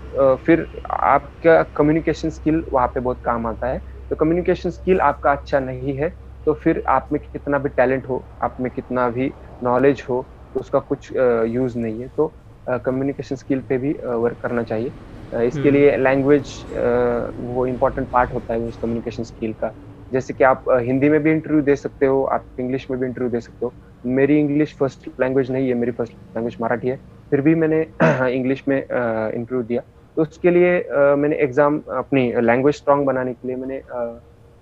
फिर 0.47 0.66
आपका 1.04 1.62
कम्युनिकेशन 1.76 2.30
स्किल 2.30 2.62
वहाँ 2.73 2.87
पे 2.88 3.00
बहुत 3.00 3.21
काम 3.25 3.47
आता 3.47 3.68
है। 3.68 3.78
तो 4.11 4.16
कम्युनिकेशन 4.16 4.71
स्किल 4.71 5.00
आपका 5.02 5.33
अच्छा 5.33 5.61
नहीं 5.61 5.97
है 5.99 6.09
तो 6.47 6.52
फिर 6.54 6.83
आप 6.88 7.09
में 7.12 7.21
कितना 7.23 7.59
भी 7.59 7.68
टैलेंट 7.71 8.09
हो 8.09 8.26
आप 8.42 8.56
में 8.61 8.71
कितना 8.73 9.09
भी 9.11 9.33
नॉलेज 9.62 10.02
हो 10.09 10.23
तो 10.54 10.61
उसका 10.61 10.78
कुछ 10.83 11.12
यूज़ 11.12 11.78
नहीं 11.78 12.00
है। 12.00 12.09
तो 12.09 12.35
कम्युनिकेशन 12.66 13.37
स्किल 13.37 13.61
पे 13.68 13.78
भी 13.78 13.92
वर्क 14.04 14.38
करना 14.42 14.62
चाहिए। 14.64 14.92
इसके 15.33 15.71
हम्म। 15.71 15.73
लिए 15.73 15.97
लैंग्वेज 15.99 16.50
वो 16.73 17.66
इम्पोर्टेंट 17.66 18.09
पार्ट 18.11 18.33
होता 18.33 18.54
है 18.54 18.61
उस 18.61 18.76
कम्युनिकेशन 18.76 19.23
स्किल 19.25 19.52
का। 19.54 19.73
जैसे 20.12 20.34
कि 20.34 20.44
आप 20.44 20.64
हिंदी 20.80 21.08
में 21.08 21.22
भी 21.22 21.30
इंटरव्यू 21.30 21.62
दे 21.62 21.76
सकते 21.76 22.06
हो 22.06 22.22
आप 22.34 22.46
इंग्लिश 22.60 22.86
में 22.90 22.98
भी 23.00 23.06
इंटरव्यू 23.06 23.30
दे 23.30 23.40
सकते 23.40 23.66
हो। 23.66 23.75
मेरी 24.04 24.38
इंग्लिश 24.40 24.76
फ़र्स्ट 24.78 25.08
लैंग्वेज 25.20 25.50
नहीं 25.50 25.68
है 25.68 25.75
मेरी 25.75 25.92
फ़र्स्ट 25.92 26.12
लैंग्वेज 26.36 26.56
मराठी 26.60 26.88
है। 26.88 26.96
फिर 27.32 27.40
भी 27.40 27.54
मैंने 27.54 27.80
इंग्लिश 28.36 28.64
में 28.68 28.76
इंटरव्यू 28.78 29.62
दिया। 29.62 29.82
तो 30.16 30.22
उसके 30.22 30.50
लिए 30.50 30.78
मैंने 31.16 31.36
एग्ज़ाम 31.44 31.82
अपनी 31.96 32.32
लैंग्वेज 32.40 32.75
स्ट्रांग 32.75 33.04
बनाने 33.06 33.32
के 33.34 33.48
लिए 33.48 33.56
मैंने 33.56 33.82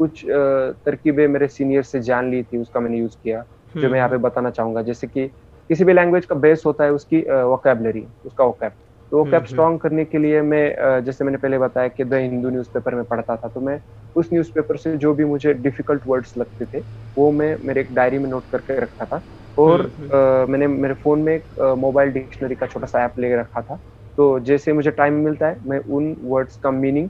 कुछ 0.00 0.24
तरकीबें 0.26 1.26
मेरे 1.28 1.48
सीनियर 1.48 1.82
से 1.82 2.00
जान 2.02 2.30
ली 2.30 2.42
थी 2.42 2.58
उसका 2.58 2.80
मैंने 2.80 2.98
यूज़ 2.98 3.16
किया 3.22 3.44
जो 3.74 3.88
मैं 3.90 3.96
यहाँ 3.98 4.08
पे 4.08 4.14
हम्म। 4.14 4.24
बताना 4.24 4.50
चाहूँगा। 4.50 4.82
जैसे 4.82 5.06
कि 5.06 5.26
किसी 5.70 5.84
भी 5.84 5.92
लैंग्वेज 5.92 6.26
का 6.26 6.34
बेस 6.36 6.62
होता 6.66 6.84
है 6.84 6.92
उसकी 6.92 7.20
वोकेबलरी 7.20 8.06
उसका 8.24 8.44
वोकेब 8.44 8.72
तो 9.12 9.18
वो 9.18 9.24
कैप 9.24 9.34
हम्म, 9.34 9.46
स्ट्रॉन्ग 9.46 9.70
हम्म। 9.70 9.78
करने 9.78 10.04
के 10.04 10.18
लिए 10.18 10.40
मैं 10.42 11.02
जैसे 11.04 11.24
मैंने 11.24 11.38
पहले 11.38 11.58
बताया 11.58 11.88
कि 11.88 12.04
द 12.04 12.14
हिंदू 12.14 12.50
न्यूज़पेपर 12.50 12.94
में 12.94 13.04
पढ़ता 13.04 13.36
था 13.36 13.48
तो 13.48 13.60
मैं 13.60 13.80
उस 14.16 14.28
न्यूज़पेपर 14.32 14.76
से 14.76 14.96
जो 14.98 15.14
भी 15.14 15.24
मुझे 15.24 15.54
डिफ़िकल्ट 15.54 16.02
वर्ड्स 16.06 16.32
लगते 16.38 16.66
थे 16.66 16.82
वो 17.16 17.30
मैं 17.32 17.56
मेरे 17.66 17.80
एक 17.80 17.94
डायरी 17.94 18.18
में 18.18 18.28
नोट 18.30 18.46
करके 18.52 18.80
रखता 18.80 19.04
था। 19.06 19.20
और 19.56 19.82
आ, 19.82 20.16
हम्म, 20.16 20.52
मैंने 20.52 20.66
मेरे 20.68 20.94
फ़ोन 20.94 21.20
में 21.22 21.34
एक 21.34 21.44
मोबाइल 21.78 22.10
डिक्शनरी 22.12 22.54
का 22.54 22.66
छोटा 22.66 22.86
सा 22.86 23.04
ऐप 23.04 23.18
ले 23.18 23.34
रखा 23.36 23.60
था। 23.62 23.76
तो 24.18 24.38
जैसे 24.40 24.72
मुझे 24.72 24.90
टाइम 24.92 25.14
मिलता 25.24 25.46
है 25.48 25.58
मैं 25.66 25.78
उन 25.96 26.14
वर्ड्स 26.22 26.56
का 26.62 26.70
मीनिंग 26.70 27.08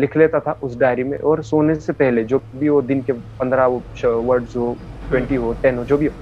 लिख 0.00 0.16
लेता 0.16 0.40
था 0.40 0.52
उस 0.62 0.76
डायरी 0.78 1.04
में। 1.04 1.18
और 1.18 1.42
सोने 1.44 1.74
से 1.76 1.92
पहले 1.92 2.24
जो 2.24 2.38
भी 2.54 2.68
वो 2.68 2.80
दिन 2.82 3.02
के 3.02 3.12
पंद्रह 3.12 3.66
वर्ड्स 4.06 4.56
हो 4.56 4.74
ट्वेंटी 5.10 5.34
हो 5.36 5.52
टेन 5.62 5.78
हो 5.78 5.84
जो 5.84 5.98
भी 5.98 6.06
हो 6.06 6.12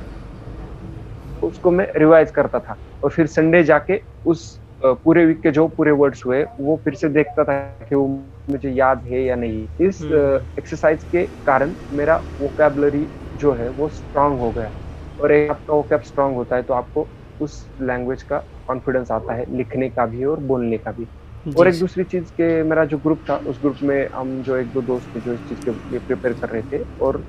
उसको 1.42 1.70
मैं 1.70 1.87
रिवाइज 1.96 2.30
करता 2.30 2.58
था। 2.61 2.76
और 3.02 3.11
फिर 3.11 3.26
संडे 3.26 3.62
जाके 3.64 4.00
उस 4.26 4.44
पूरे 4.84 5.24
वीक 5.26 5.40
के 5.40 5.50
जो 5.50 5.66
पूरे 5.68 5.90
वर्ड्स 5.92 6.24
हुए 6.26 6.42
वो 6.60 6.76
फिर 6.84 6.94
से 6.94 7.08
देखता 7.08 7.44
था 7.44 7.59
कि 7.88 7.94
वो 7.94 8.06
मुझे 8.50 8.70
याद 8.70 9.04
है 9.04 9.22
या 9.22 9.37
नहीं 9.37 9.66
इस 9.80 10.02
एक्सरसाइज 10.02 10.98
हम्म। 10.98 11.11
के 11.11 11.26
कारण 11.46 11.74
मेरा 11.92 12.16
वोकेबलरी 12.40 13.06
जो 13.35 13.52
है 13.52 13.68
वो 13.70 13.88
स्ट्रांग 13.88 14.38
हो 14.38 14.50
गया 14.52 14.70
और 15.18 15.32
एक 15.32 15.50
आपका 15.50 15.74
वोकेब 15.74 16.00
स्ट्रांग 16.02 16.35
होता 16.35 16.56
है 16.56 16.62
तो 16.62 16.74
आपको 16.74 17.09
उस 17.40 17.68
लैंग्वेज 17.80 18.22
का 18.22 18.38
कॉन्फिडेंस 18.66 19.11
आता 19.11 19.35
है 19.35 19.44
लिखने 19.50 19.88
का 19.90 20.06
भी 20.06 20.24
और 20.24 20.40
बोलने 20.42 20.78
का 20.78 20.92
भी 20.92 21.06
और 21.46 21.68
एक 21.68 21.78
दूसरी 21.78 22.04
चीज़ 22.04 22.30
के 22.32 22.62
मेरा 22.62 22.85
जो 22.85 22.98
ग्रुप 22.98 23.22
था 23.30 23.37
उस 23.46 23.59
ग्रुप 23.61 23.78
में 23.82 24.09
हम 24.14 24.40
जो 24.42 24.56
एक 24.56 24.70
दो 24.72 24.82
दोस्त 24.82 25.14
थे 25.14 25.20
जो 25.20 25.35
इस 25.35 25.40
चीज़ 25.40 25.59
के 25.61 25.70
लिए 25.70 25.98
प्रिपेयर 26.00 26.35
कर 26.35 26.48
रहे 26.48 26.62
थे 26.62 26.82
और 27.00 27.24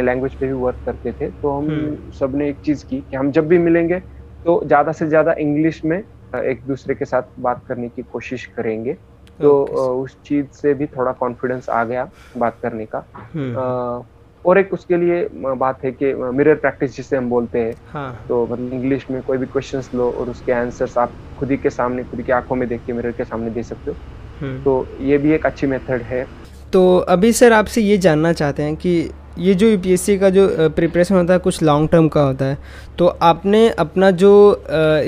लैंग्वेज 0.00 0.34
पे 0.34 0.46
भी 0.46 0.52
वर्क 0.54 0.78
करते 0.86 1.12
थे 1.12 1.30
तो 1.32 1.50
हम 1.50 1.70
हम्म। 1.70 2.10
सबने 2.10 2.48
एक 2.48 2.60
चीज़ 2.60 2.84
की 2.84 3.00
कि 3.00 3.16
हम 3.16 3.30
जब 3.30 3.48
भी 3.48 3.58
मिलेंगे 3.60 3.98
तो 4.44 4.60
ज़्यादा 4.66 4.92
से 4.92 5.06
ज़्यादा 5.06 5.34
इंग्लिश 5.38 5.84
में 5.84 6.02
एक 6.34 6.62
दूसरे 6.66 6.94
के 6.94 7.04
साथ 7.04 7.38
बात 7.40 7.62
करने 7.68 7.88
की 7.88 8.02
कोशिश 8.02 8.44
करेंगे 8.56 8.96
तो 9.40 9.52
उस 9.94 10.16
चीज़ 10.26 10.46
से 10.52 10.74
भी 10.74 10.86
थोड़ा 10.88 11.12
कॉन्फिडेंस 11.14 11.68
आ 11.70 11.82
गया 11.84 12.08
बात 12.36 12.58
करने 12.62 12.86
का 12.86 13.04
हम्म। 13.34 14.04
और 14.44 14.58
एक 14.58 14.72
उसके 14.72 14.96
लिए 14.96 15.28
बात 15.34 15.84
है 15.84 15.90
कि 15.92 16.12
मिरर 16.14 16.54
प्रैक्टिस 16.54 16.96
जिसे 16.96 17.16
हम 17.16 17.28
बोलते 17.30 17.60
हैं 17.60 17.74
हाँ. 17.88 18.24
तो 18.28 18.46
मतलब 18.46 18.72
इंग्लिश 18.72 19.06
में 19.10 19.20
कोई 19.22 19.38
भी 19.38 19.46
क्वेश्चंस 19.46 19.90
लो 19.94 20.10
और 20.10 20.30
उसके 20.30 20.52
आंसर्स 20.52 20.96
आप 20.98 21.12
खुद 21.38 21.50
ही 21.50 21.56
के 21.56 21.70
सामने 21.70 22.04
खुद 22.04 22.22
की 22.22 22.32
आँखों 22.32 22.56
में 22.56 22.68
देख 22.68 22.84
के 22.86 22.92
मिरर 22.92 23.12
के 23.12 23.24
सामने 23.24 23.50
दे 23.50 23.62
सकते 23.62 23.90
हो 23.90 23.96
हम्म। 24.40 24.62
तो 24.62 24.86
ये 25.00 25.18
भी 25.18 25.32
एक 25.32 25.46
अच्छी 25.46 25.66
मेथड 25.66 26.02
है 26.02 26.26
तो 26.72 26.96
अभी 27.08 27.32
सर 27.32 27.52
आपसे 27.52 27.80
ये 27.80 27.98
जानना 27.98 28.32
चाहते 28.32 28.62
हैं 28.62 28.76
कि 28.76 29.10
ये 29.38 29.54
जो 29.54 29.66
यूपीएससी 29.66 30.18
का 30.18 30.30
जो 30.30 30.46
प्रिपरेशन 30.70 31.14
होता 31.14 31.32
है 31.32 31.38
कुछ 31.38 31.62
लॉन्ग 31.62 31.88
टर्म 31.90 32.08
का 32.08 32.22
होता 32.22 32.44
है। 32.44 32.58
तो 32.98 33.06
आपने 33.06 33.68
अपना 33.70 34.10
जो 34.12 34.32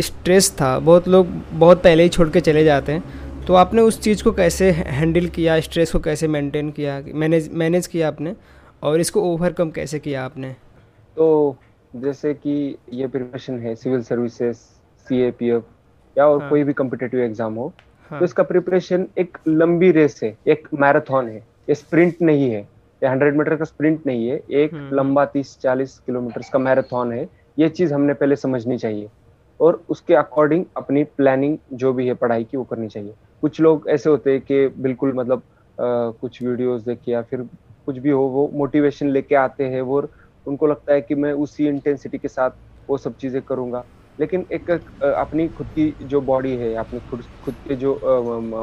स्ट्रेस 0.03 0.51
था 0.61 0.79
बहुत 0.81 1.09
लोग 1.09 1.27
बहुत 1.53 1.83
पहले 1.83 2.03
ही 2.03 2.09
छोड़ 2.09 2.29
के 2.29 2.41
चले 2.41 2.65
जाते 2.65 2.93
हैं। 2.93 3.03
तो 3.47 3.55
आपने 3.55 3.83
उस 3.83 4.01
चीज़ 4.01 4.23
को 4.25 4.33
कैसे 4.33 4.71
हैंडल 4.71 5.27
किया 5.29 5.59
स्ट्रेस 5.61 5.93
को 5.93 5.99
कैसे 6.01 6.29
मेंटेन 6.29 6.71
किया 6.71 7.01
मैनेज 7.15 7.51
मैनेज 7.55 7.87
किया 7.87 8.09
आपने? 8.09 8.35
और 8.83 9.01
इसको 9.01 9.23
ओवरकम 9.25 9.71
कैसे 9.71 9.99
किया 9.99 10.25
आपने? 10.25 10.53
तो 11.17 11.57
जैसे 11.93 12.33
कि 12.35 12.77
ये 12.93 13.07
प्रिपरेशन 13.07 13.59
है 13.59 13.75
civil 13.75 14.03
services 14.03 14.57
C 15.07 15.21
A 15.23 15.31
P 15.31 15.49
F 15.51 15.63
या 16.17 16.27
और 16.27 16.41
हाँ. 16.41 16.49
कोई 16.51 16.65
भी 16.65 16.73
कम्पिटेटिव 16.73 17.21
एग्ज़ाम 17.21 17.55
हो 17.55 17.73
हाँ. 18.11 18.19
तो 18.19 18.25
इसका 18.25 18.43
प्रिपरेशन 18.43 19.07
एक 19.19 19.39
लंबी 19.49 19.91
रेस 19.93 20.21
है 20.23 20.37
एक 20.49 20.69
मैराथन 20.75 21.29
है 21.29 21.37
ये 21.37 21.75
स्प्रिंट 21.75 22.23
नहीं 22.23 22.51
है। 22.51 22.67
ये 23.03 23.09
हंड्रेड 23.09 23.37
मीटर 23.39 23.57
का 23.57 23.65
स्प्रिंट 23.65 24.07
नहीं 24.07 24.29
है 24.29 24.41
एक 24.51 24.75
हम्म। 24.75 24.97
लंबा 24.97 25.25
तीस 25.25 25.57
चालीस 25.63 25.99
किलोमीटर 26.07 26.43
का 26.53 26.59
मैराथन 26.59 27.13
है। 27.13 27.29
ये 27.59 27.69
चीज़ 27.69 27.95
हमने 27.95 28.15
पहले 28.15 28.37
समझनी 28.37 28.79
चाहिए। 28.79 29.09
और 29.61 29.83
उसके 29.91 30.15
अकॉर्डिंग 30.15 30.65
अपनी 30.77 31.03
प्लानिंग 31.17 31.57
जो 31.73 31.93
भी 31.93 32.07
है 32.07 32.15
पढ़ाई 32.15 32.45
की 32.45 32.57
वो 32.57 32.65
करनी 32.65 32.89
चाहिए। 32.89 33.15
कुछ 33.43 33.61
लोग 33.61 33.89
ऐसे 33.91 34.11
होते 34.11 34.33
हैं 34.33 34.41
कि 34.41 34.67
बिल्कुल 34.83 35.13
मतलब 35.15 35.43
आ, 35.79 36.11
कुछ 36.21 36.43
वीडियोस 36.43 36.83
देख 36.83 37.09
या 37.09 37.21
फिर 37.23 37.41
कुछ 37.87 37.99
भी 37.99 38.11
हो 38.11 38.23
वो 38.29 38.51
मोटिवेशन 38.55 39.09
लेके 39.09 39.35
आते 39.35 39.65
हैं 39.65 39.81
वो 39.83 40.01
उनको 40.47 40.67
लगता 40.67 40.93
है 40.95 41.01
कि 41.01 41.15
मैं 41.15 41.33
उसी 41.45 41.67
इंटेंसिटी 41.69 42.19
के 42.19 42.29
साथ 42.29 42.51
वो 42.89 42.97
सब 42.99 43.15
चीज़ें 43.17 43.41
करूँगा। 43.43 43.85
लेकिन 44.19 44.47
एक 44.53 44.71
अपनी 44.71 45.47
खुद 45.49 45.67
की 45.69 45.95
जो 46.03 46.21
बॉडी 46.21 46.57
है 46.57 46.75
अपनी 46.75 47.01
खुद 47.01 47.23
खुद 47.43 47.55
के 47.69 47.75
जो 47.77 47.95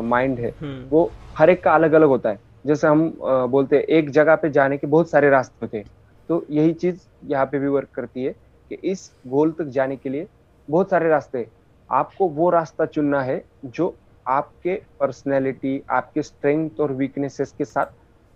माइंड 0.03 0.39
है 0.39 0.53
हम्म। 0.61 0.87
वो 0.89 1.09
हर 1.37 1.49
एक 1.49 1.63
का 1.63 1.75
अलग 1.75 1.93
अलग 1.93 2.07
होता 2.07 2.29
है। 2.29 2.39
जैसे 2.65 2.87
हम 2.87 3.09
बोलते 3.21 3.75
हैं, 3.75 3.83
एक 3.83 4.09
जगह 4.11 4.35
पे 4.35 4.49
जाने 4.49 4.77
के 4.77 4.87
बहुत 4.87 5.09
सारे 5.09 5.29
रास्ते 5.29 5.57
होते 5.61 5.77
हैं। 5.77 5.85
तो 6.29 6.45
यही 6.51 6.73
चीज़ 6.73 6.99
यहाँ 7.23 7.45
पे 7.45 7.59
भी 7.59 7.67
वर्क 7.67 7.89
करती 7.95 8.23
है 8.23 8.31
कि 8.71 8.75
इस 8.83 9.11
गोल 9.27 9.51
तक 9.51 9.65
जाने 9.69 9.95
के 9.95 10.09
लिए 10.09 10.27
बहुत 10.67 10.89
सारे 10.89 11.09
रास्ते 11.09 11.47
आपको 11.89 12.27
वो 12.29 12.49
रास्ता 12.49 12.85
चुनना 12.85 13.21
है 13.23 13.43
जो 13.67 13.93
आपके 14.25 14.75
पर्सनैलिटी 14.99 15.81
आपके 15.89 16.21
स्ट्रेंथ 16.21 16.79
और 16.79 16.91
वीकनेसेस 16.93 17.53
के 17.57 17.65
साथ 17.65 17.93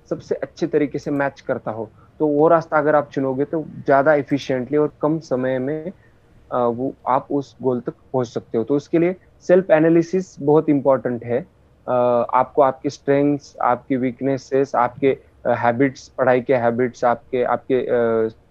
सबसे 0.09 0.35
अच्छे 0.35 0.67
तरीके 0.67 0.99
से 0.99 1.11
मैच 1.11 1.41
करता 1.41 1.71
हो। 1.71 1.89
तो 2.19 2.27
वो 2.27 2.47
रास्ता 2.47 2.77
अगर 2.77 2.95
आप 2.95 3.09
चुनोगे 3.11 3.45
तो 3.45 3.63
ज़्यादा 3.85 4.13
इफिशियंटली 4.15 4.77
और 4.77 4.91
कम 5.01 5.19
समय 5.21 5.57
में 5.59 5.91
वो 6.51 6.93
आप 7.07 7.27
उस 7.31 7.55
गोल 7.61 7.79
तक 7.81 7.93
पहुँच 8.13 8.27
सकते 8.27 8.57
हो। 8.57 8.63
तो 8.63 8.75
उसके 8.75 8.99
लिए 8.99 9.15
सेल्फ 9.47 9.71
एनालिसिस 9.71 10.35
बहुत 10.41 10.69
इंपॉर्टेंट 10.69 11.23
है। 11.23 11.45
आपको 11.87 12.61
आपके 12.61 12.89
स्ट्रेंथ्स 12.89 13.55
आपकी 13.63 13.95
वीकनेसेस 13.97 14.75
आपके 14.75 15.17
हैबिट्स 15.47 16.07
पढ़ाई 16.17 16.41
के 16.41 16.55
हैबिट्स 16.55 17.03
आपके 17.03 17.43
आपके 17.43 17.85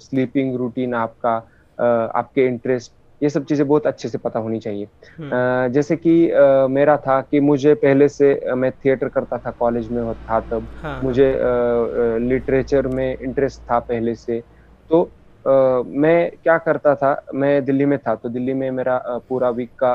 स्लीपिंग 0.05 0.57
रूटीन 0.57 0.95
आपका 0.95 1.35
आपके 1.79 2.47
इंटरेस्ट 2.47 2.93
ये 3.21 3.29
सब 3.29 3.45
चीज़ें 3.45 3.67
बहुत 3.69 3.87
अच्छे 3.87 4.09
से 4.09 4.19
पता 4.19 4.39
होनी 4.39 4.59
चाहिए। 4.59 4.89
हम्म। 5.19 5.73
जैसे 5.73 5.97
कि 5.97 6.13
मेरा 6.71 6.97
था 6.97 7.21
कि 7.21 7.41
मुझे 7.41 7.75
पहले 7.75 8.09
से 8.09 8.55
मैं 8.55 8.71
थिएटर 8.85 9.09
करता 9.09 9.39
था 9.39 9.51
कॉलेज 9.51 9.89
में 9.91 10.13
था 10.15 10.39
तब। 10.41 10.69
हाँ, 10.83 11.01
मुझे 11.05 11.35
लिटरेचर 12.29 12.87
में 12.87 13.17
इंटरेस्ट 13.17 13.61
था 13.61 13.79
पहले 13.79 14.15
से। 14.15 14.41
तो 14.91 15.03
आ, 15.45 15.83
मैं 15.87 16.31
क्या 16.43 16.57
करता 16.59 16.95
था 16.95 17.11
मैं 17.35 17.65
दिल्ली 17.65 17.85
में 17.87 17.99
था 17.99 18.15
तो 18.15 18.29
दिल्ली 18.29 18.55
में 18.55 18.71
मेरा 18.71 18.99
पूरा 19.29 19.51
वीक 19.51 19.71
का 19.83 19.95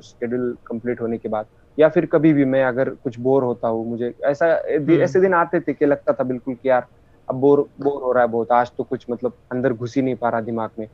शेड्यूल 0.00 0.56
कंप्लीट 0.66 1.00
होने 1.00 1.18
के 1.18 1.28
बाद 1.28 1.46
या 1.78 1.88
फिर 1.88 2.06
कभी 2.06 2.32
भी 2.32 2.44
मैं 2.44 2.62
अगर 2.64 2.90
कुछ 2.94 3.18
बोर 3.20 3.44
होता 3.44 3.68
हूँ 3.68 3.88
मुझे 3.88 4.12
ऐसा 4.24 4.46
हम्म। 4.70 5.00
ऐसे 5.02 5.20
दिन 5.20 5.34
आते 5.34 5.60
थे 5.60 5.72
कि 5.72 5.86
लगता 5.86 6.12
था 6.12 6.24
बिल्कुल 6.24 6.54
कि 6.54 6.68
यार 6.68 6.86
अब 7.28 7.34
बोर 7.34 7.60
बोर 7.80 8.02
हो 8.02 8.12
रहा 8.12 8.22
है 8.22 8.28
बहुत 8.30 8.52
आज 8.52 8.70
तो 8.78 8.84
कुछ 8.84 9.06
मतलब 9.10 9.32
अंदर 9.52 9.72
घुस 9.72 9.96
ही 9.96 10.02
नहीं 10.02 10.16
पा 10.16 10.28
रहा 10.28 10.40
दिमाग 10.42 10.70
में। 10.78 10.88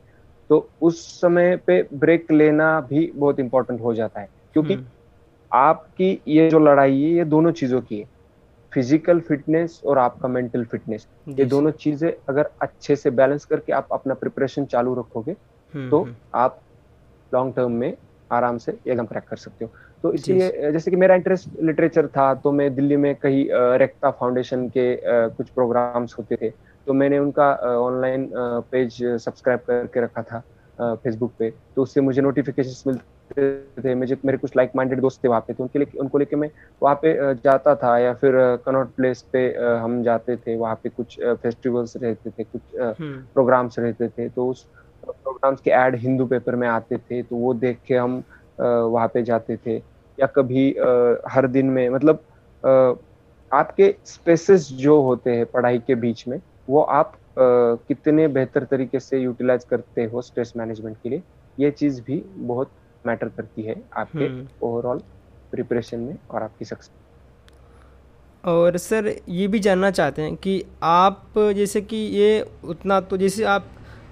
तो 0.49 0.67
उस 0.81 1.05
समय 1.21 1.55
पे 1.57 1.81
ब्रेक 1.95 2.31
लेना 2.31 2.79
भी 2.81 3.11
बहुत 3.15 3.39
इंपॉर्टेंट 3.39 3.81
हो 3.81 3.93
जाता 3.93 4.21
है 4.21 4.29
क्योंकि 4.53 4.73
हम्म। 4.73 4.85
आपकी 5.51 6.19
ये 6.27 6.49
जो 6.49 6.59
लड़ाई 6.59 7.01
है 7.01 7.11
ये 7.11 7.25
दोनों 7.25 7.51
चीज़ों 7.51 7.81
की 7.81 7.99
है। 7.99 8.11
फ़िज़िकल 8.71 9.19
फिटनेस 9.19 9.81
और 9.85 9.97
आपका 9.97 10.27
मेंटल 10.27 10.63
फिटनेस 10.65 11.07
ये 11.29 11.45
दोनों 11.45 11.71
चीज़ें 11.73 12.11
अगर 12.29 12.49
अच्छे 12.61 12.95
से 12.95 13.09
बैलेंस 13.11 13.45
करके 13.45 13.73
आप 13.73 13.87
अपना 13.91 14.13
प्रिपरेशन 14.13 14.65
चालू 14.65 14.93
रखोगे 14.95 15.31
हम्म, 15.31 15.89
तो 15.89 16.07
आप 16.35 16.59
लॉन्ग 17.31 17.55
टर्म 17.55 17.71
में 17.71 17.95
आराम 18.31 18.57
से 18.57 18.71
एग्ज़ाम 18.87 19.05
क्रैक 19.05 19.23
कर 19.23 19.37
सकते 19.37 19.65
हो। 19.65 19.71
तो 20.03 20.11
इसलिए 20.13 20.71
जैसे 20.71 20.91
कि 20.91 20.97
मेरा 20.97 21.15
इंटरेस्ट 21.15 21.49
लिटरेचर 21.63 22.07
था 22.07 22.33
तो 22.35 22.51
मैं 22.51 22.73
दिल्ली 22.75 22.95
में 22.97 23.13
कहीं 23.15 23.45
रेक्टा 23.79 24.09
फाउंडेशन 24.11 24.67
के 24.69 24.95
कुछ 25.35 25.49
प्रोग्राम्स 25.49 26.15
होते 26.19 26.35
थे 26.35 26.49
तो 26.87 26.93
मैंने 26.93 27.19
उनका 27.19 27.51
ऑनलाइन 27.77 28.29
पेज 28.71 28.97
सब्सक्राइब 29.03 29.59
करके 29.67 30.01
रखा 30.01 30.21
था 30.23 30.43
फेसबुक 30.95 31.33
पे। 31.39 31.49
तो 31.75 31.81
उससे 31.81 32.01
मुझे 32.01 32.21
नोटिफिकेशन 32.21 32.89
मिलते 32.89 33.81
थे 33.83 33.93
मुझे 33.95 34.17
मेरे 34.25 34.37
कुछ 34.37 34.55
लाइक 34.57 34.71
माइंडेड 34.75 35.01
दोस्त 35.01 35.23
थे 35.23 35.27
वहाँ 35.27 35.41
पे 35.47 35.53
तो 35.53 35.63
उनके 35.63 35.79
लिए 35.79 35.99
उनको 35.99 36.17
लेके 36.17 36.35
मैं 36.35 36.49
वहाँ 36.81 36.95
पे 37.01 37.13
जाता 37.43 37.75
था 37.75 37.97
या 37.99 38.13
फिर 38.13 38.35
कनॉट 38.65 38.93
प्लेस 38.95 39.21
पे 39.33 39.45
हम 39.83 40.01
जाते 40.03 40.35
थे 40.37 40.55
वहाँ 40.55 40.75
पे 40.83 40.89
कुछ 40.89 41.19
फेस्टिवल्स 41.43 41.97
रहते 41.97 42.29
थे 42.29 42.43
कुछ 42.43 42.61
प्रोग्राम्स 42.75 43.79
हम्म। 43.79 43.87
रहते 43.87 44.07
थे 44.17 44.29
तो 44.29 44.47
उस 44.47 44.65
प्रोग्राम्स 45.03 45.61
के 45.61 45.71
एड 45.71 45.95
हिंदू 45.95 46.25
पेपर 46.25 46.55
में 46.55 46.67
आते 46.67 46.97
थे 46.97 47.21
तो 47.23 47.35
वो 47.35 47.53
देख 47.53 47.79
के 47.87 47.95
हम 47.95 48.23
वहाँ 48.59 49.07
पे 49.13 49.23
जाते 49.23 49.57
थे। 49.65 49.81
या 50.17 50.27
कभी 50.35 50.69
हर 51.27 51.47
दिन 51.49 51.65
में 51.69 51.87
मतलब 51.89 52.23
आपके 53.51 53.93
स्पेसेस 54.05 54.69
जो 54.73 55.01
होते 55.01 55.31
हैं 55.31 55.45
पढ़ाई 55.45 55.79
के 55.79 55.95
बीच 55.97 56.27
में 56.27 56.39
वो 56.69 56.81
आप 56.91 57.17
कितने 57.37 58.27
बेहतर 58.29 58.63
तरीके 58.65 58.99
से 58.99 59.19
यूटिलाइज 59.19 59.63
करते 59.63 60.03
हो 60.05 60.21
स्ट्रेस 60.21 60.53
मैनेजमेंट 60.57 60.97
के 61.03 61.09
लिए 61.09 61.21
ये 61.57 61.71
चीज़ 61.71 62.01
भी 62.01 62.23
बहुत 62.37 62.71
मैटर 63.05 63.29
करती 63.29 63.61
है 63.61 63.75
आपके 63.93 64.29
ओवरऑल 64.61 64.97
हम्म। 64.97 65.51
प्रिपरेशन 65.51 65.99
में 65.99 66.17
और 66.31 66.43
आपकी 66.43 66.65
सक्सेस 66.65 66.91
और 68.43 68.77
सर 68.77 69.13
ये 69.29 69.47
भी 69.47 69.59
जानना 69.59 69.89
चाहते 69.91 70.21
हैं 70.21 70.35
कि 70.35 70.63
आप 70.83 71.33
जैसे 71.55 71.81
कि 71.81 71.97
ये 71.97 72.41
उतना 72.65 72.99
तो 73.01 73.17
जैसे 73.17 73.43
आप 73.47 73.67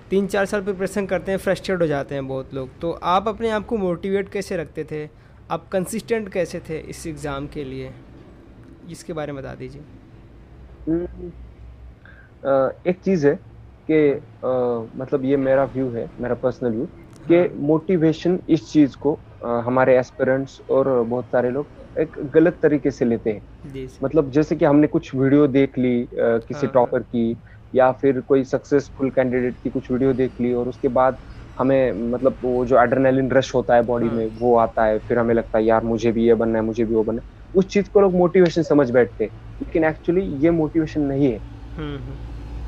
तीन 0.09 0.27
चार 0.27 0.45
साल 0.45 0.61
प्रिपरेशन 0.61 1.05
करते 1.05 1.31
हैं 1.31 1.39
फ्रस्ट्रेट 1.39 1.81
हो 1.81 1.87
जाते 1.87 2.15
हैं 2.15 2.27
बहुत 2.27 2.53
लोग 2.53 2.69
तो 2.79 2.91
आप 3.07 3.27
अपने 3.27 3.49
आप 3.49 3.65
को 3.65 3.77
मोटिवेट 3.77 4.29
कैसे 4.29 4.57
रखते 4.57 4.83
थे 4.83 5.05
आप 5.51 5.67
कंसिस्टेंट 5.67 6.29
कैसे 6.29 6.59
थे 6.69 6.77
इस 6.89 7.05
एग्ज़ाम 7.07 7.47
के 7.47 7.63
लिए 7.63 7.91
इसके 8.91 9.13
बारे 9.13 9.33
में 9.33 9.41
बता 9.41 9.53
दीजिए 9.55 9.81
हम्म, 10.87 11.31
एक 12.85 12.99
चीज़ 13.05 13.27
है 13.27 13.35
कि 13.89 13.99
मतलब 14.97 15.25
ये 15.25 15.37
मेरा 15.37 15.63
व्यू 15.73 15.89
है 15.89 16.09
मेरा 16.21 16.35
पर्सनल 16.35 16.71
व्यू 16.71 16.85
कि 17.27 17.43
मोटिवेशन 17.63 18.31
हाँ। 18.31 18.45
इस 18.49 18.71
चीज़ 18.71 18.97
को 18.97 19.17
आ, 19.45 19.59
हमारे 19.59 19.97
एस्पिरेंट्स 19.97 20.59
और 20.71 20.89
बहुत 21.03 21.25
सारे 21.25 21.49
लोग 21.51 21.99
एक 21.99 22.17
गलत 22.33 22.59
तरीके 22.61 22.91
से 22.91 23.05
लेते 23.05 23.31
हैं 23.31 23.87
मतलब 24.03 24.31
जैसे 24.31 24.55
कि 24.55 24.65
हमने 24.65 24.87
कुछ 24.87 25.13
वीडियो 25.15 25.47
देख 25.49 25.77
ली 25.77 26.03
आ, 26.03 26.37
किसी 26.39 26.67
टॉपर 26.69 26.97
हाँ। 26.97 27.09
की 27.11 27.37
या 27.75 27.91
फिर 27.91 28.21
कोई 28.21 28.43
सक्सेसफुल 28.45 29.09
कैंडिडेट 29.09 29.55
की 29.63 29.69
कुछ 29.69 29.91
वीडियो 29.91 30.13
देख 30.13 30.41
ली 30.41 30.53
और 30.53 30.69
उसके 30.69 30.87
बाद 30.95 31.17
हमें 31.61 32.11
मतलब 32.11 32.37
वो 32.43 32.65
जो 32.65 32.81
एड्रेनालिन 32.81 33.31
रश 33.31 33.53
होता 33.55 33.75
है 33.75 33.81
बॉडी 33.83 34.09
में 34.09 34.25
वो 34.39 34.55
आता 34.57 34.85
है 34.85 34.97
फिर 34.99 35.19
हमें 35.19 35.33
लगता 35.35 35.57
है 35.57 35.63
यार 35.65 35.83
मुझे 35.83 36.11
भी 36.11 36.25
ये 36.27 36.33
बनना 36.33 36.59
है 36.59 36.65
मुझे 36.65 36.83
भी 36.83 36.93
वो 36.95 37.03
बनना 37.03 37.21
है। 37.21 37.39
उस 37.55 37.67
चीज़ 37.67 37.89
को 37.93 38.01
लोग 38.01 38.13
मोटिवेशन 38.15 38.61
समझ 38.63 38.89
बैठते 38.91 39.25
लेकिन 39.25 39.83
एक्चुअली 39.83 40.21
ये 40.43 40.51
मोटिवेशन 40.51 41.01
नहीं 41.01 41.31
है। 41.31 41.37
हम्म, 41.77 41.95
हम्म। 41.95 42.15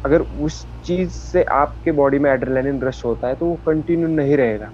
अगर 0.06 0.22
उस 0.46 0.66
चीज़ 0.86 1.10
से 1.10 1.44
आपके 1.54 1.92
बॉडी 1.92 2.20
में 2.20 2.30
एड्रेनालिन 2.32 2.82
रश 2.82 3.04
होता 3.06 3.28
है 3.28 3.36
तो 3.36 3.46
वो 3.46 3.58
कंटिन्यू 3.66 4.08
नहीं 4.08 4.38
रहेगा। 4.38 4.70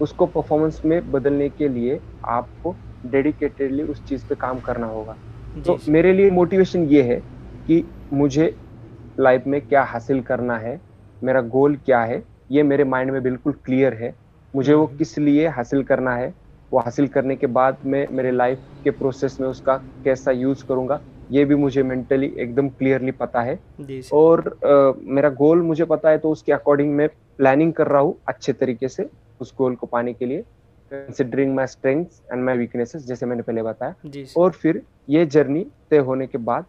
उसको 0.00 0.26
परफॉर्मेंस 0.26 0.80
में 0.84 1.10
बदलने 1.12 1.48
के 1.48 1.68
लिए 1.68 2.00
आपको 2.28 2.74
डेडिकेटेडली 3.06 3.82
उस 3.82 4.04
चीज़ 4.08 4.24
पे 4.28 4.34
काम 4.34 4.60
करना 4.60 4.86
होगा। 4.86 5.16
तो 5.66 5.78
मेरे 5.88 6.12
लिए 6.12 6.30
मोटिवेशन 6.30 6.84
ये 6.84 7.02
है 7.02 7.20
कि 7.66 7.84
मुझे 8.12 8.54
लाइफ 9.20 9.46
में 9.46 9.60
क्या 9.60 9.82
हासिल 9.82 10.20
करना 10.22 10.56
है 10.58 10.80
मेरा 11.22 11.40
गोल 11.54 11.76
क्या 11.76 12.00
है 12.00 12.22
ये 12.50 12.62
मेरे 12.62 12.84
माइंड 12.84 13.10
में 13.10 13.22
बिल्कुल 13.22 13.52
क्लियर 13.64 13.94
है। 13.94 14.14
मुझे 14.54 14.74
वो 14.74 14.84
हम्म। 14.84 14.96
किस 14.98 15.18
लिए 15.18 15.46
हासिल 15.48 15.82
करना 15.84 16.14
है 16.16 16.32
वो 16.72 16.78
हासिल 16.80 17.06
करने 17.08 17.36
के 17.36 17.46
बाद 17.46 17.76
मैं 17.86 18.06
मेरे 18.12 18.30
लाइफ 18.30 18.58
के 18.84 18.90
प्रोसेस 18.90 19.36
में 19.40 19.46
उसका 19.48 19.76
कैसा 20.04 20.30
यूज़ 20.30 20.64
करूँगा 20.66 21.00
ये 21.30 21.44
भी 21.44 21.54
मुझे 21.54 21.82
मेंटली 21.82 22.32
एकदम 22.38 22.68
क्लियरली 22.68 23.10
पता 23.12 23.40
है। 23.40 23.58
और 24.12 24.40
आ, 24.64 24.92
मेरा 25.14 25.28
गोल 25.30 25.62
मुझे 25.62 25.84
पता 25.84 26.10
है 26.10 26.18
तो 26.18 26.30
उसके 26.30 26.52
अकॉर्डिंग 26.52 26.94
मैं 26.96 27.08
प्लानिंग 27.38 27.72
कर 27.72 27.86
रहा 27.86 28.00
हूँ 28.02 28.16
अच्छे 28.28 28.52
तरीके 28.52 28.88
से 28.88 29.08
उस 29.40 29.54
गोल 29.58 29.74
को 29.74 29.86
पाने 29.86 30.12
के 30.12 30.26
लिए। 30.26 30.44
Considering 30.90 31.54
my 31.54 31.66
strength 31.66 32.04
and 32.32 32.44
my 32.44 32.56
weaknesses 32.58 33.06
जैसे 33.06 33.26
मैंने 33.26 33.42
पहले 33.42 33.62
बताया। 33.62 33.94
और 34.36 34.50
फिर 34.52 34.82
ये 35.08 35.24
जर्नी 35.26 35.66
तय 35.90 35.98
होने 36.08 36.26
के 36.26 36.38
बाद 36.40 36.64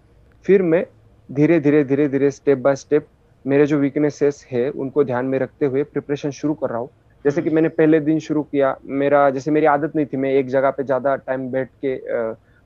फिर 0.45 0.61
मैं 0.63 0.85
धीरे 1.29 1.59
धीरे 1.59 1.83
धीरे 1.83 2.07
धीरे 2.07 2.31
स्टेप 2.31 2.57
बाय 2.57 2.75
स्टेप 2.75 3.07
मेरे 3.45 3.65
जो 3.65 3.77
वीकनेसेस 3.79 4.45
है 4.51 4.69
उनको 4.71 5.03
ध्यान 5.03 5.25
में 5.25 5.37
रखते 5.39 5.65
हुए 5.65 5.83
प्रिपरेशन 5.85 6.31
शुरू 6.31 6.53
कर 6.53 6.69
रहा 6.69 6.79
हूँ। 6.79 6.89
जैसे 7.25 7.41
कि 7.41 7.49
मैंने 7.49 7.69
पहले 7.69 7.99
दिन 7.99 8.19
शुरू 8.19 8.43
किया 8.43 8.75
मेरा 8.85 9.29
जैसे 9.29 9.51
मेरी 9.51 9.65
आदत 9.67 9.95
नहीं 9.95 10.05
थी 10.05 10.17
मैं 10.17 10.31
एक 10.33 10.47
जगह 10.49 10.71
पे 10.71 10.83
ज़्यादा 10.83 11.15
टाइम 11.17 11.49
बैठ 11.51 11.69
के 11.85 11.95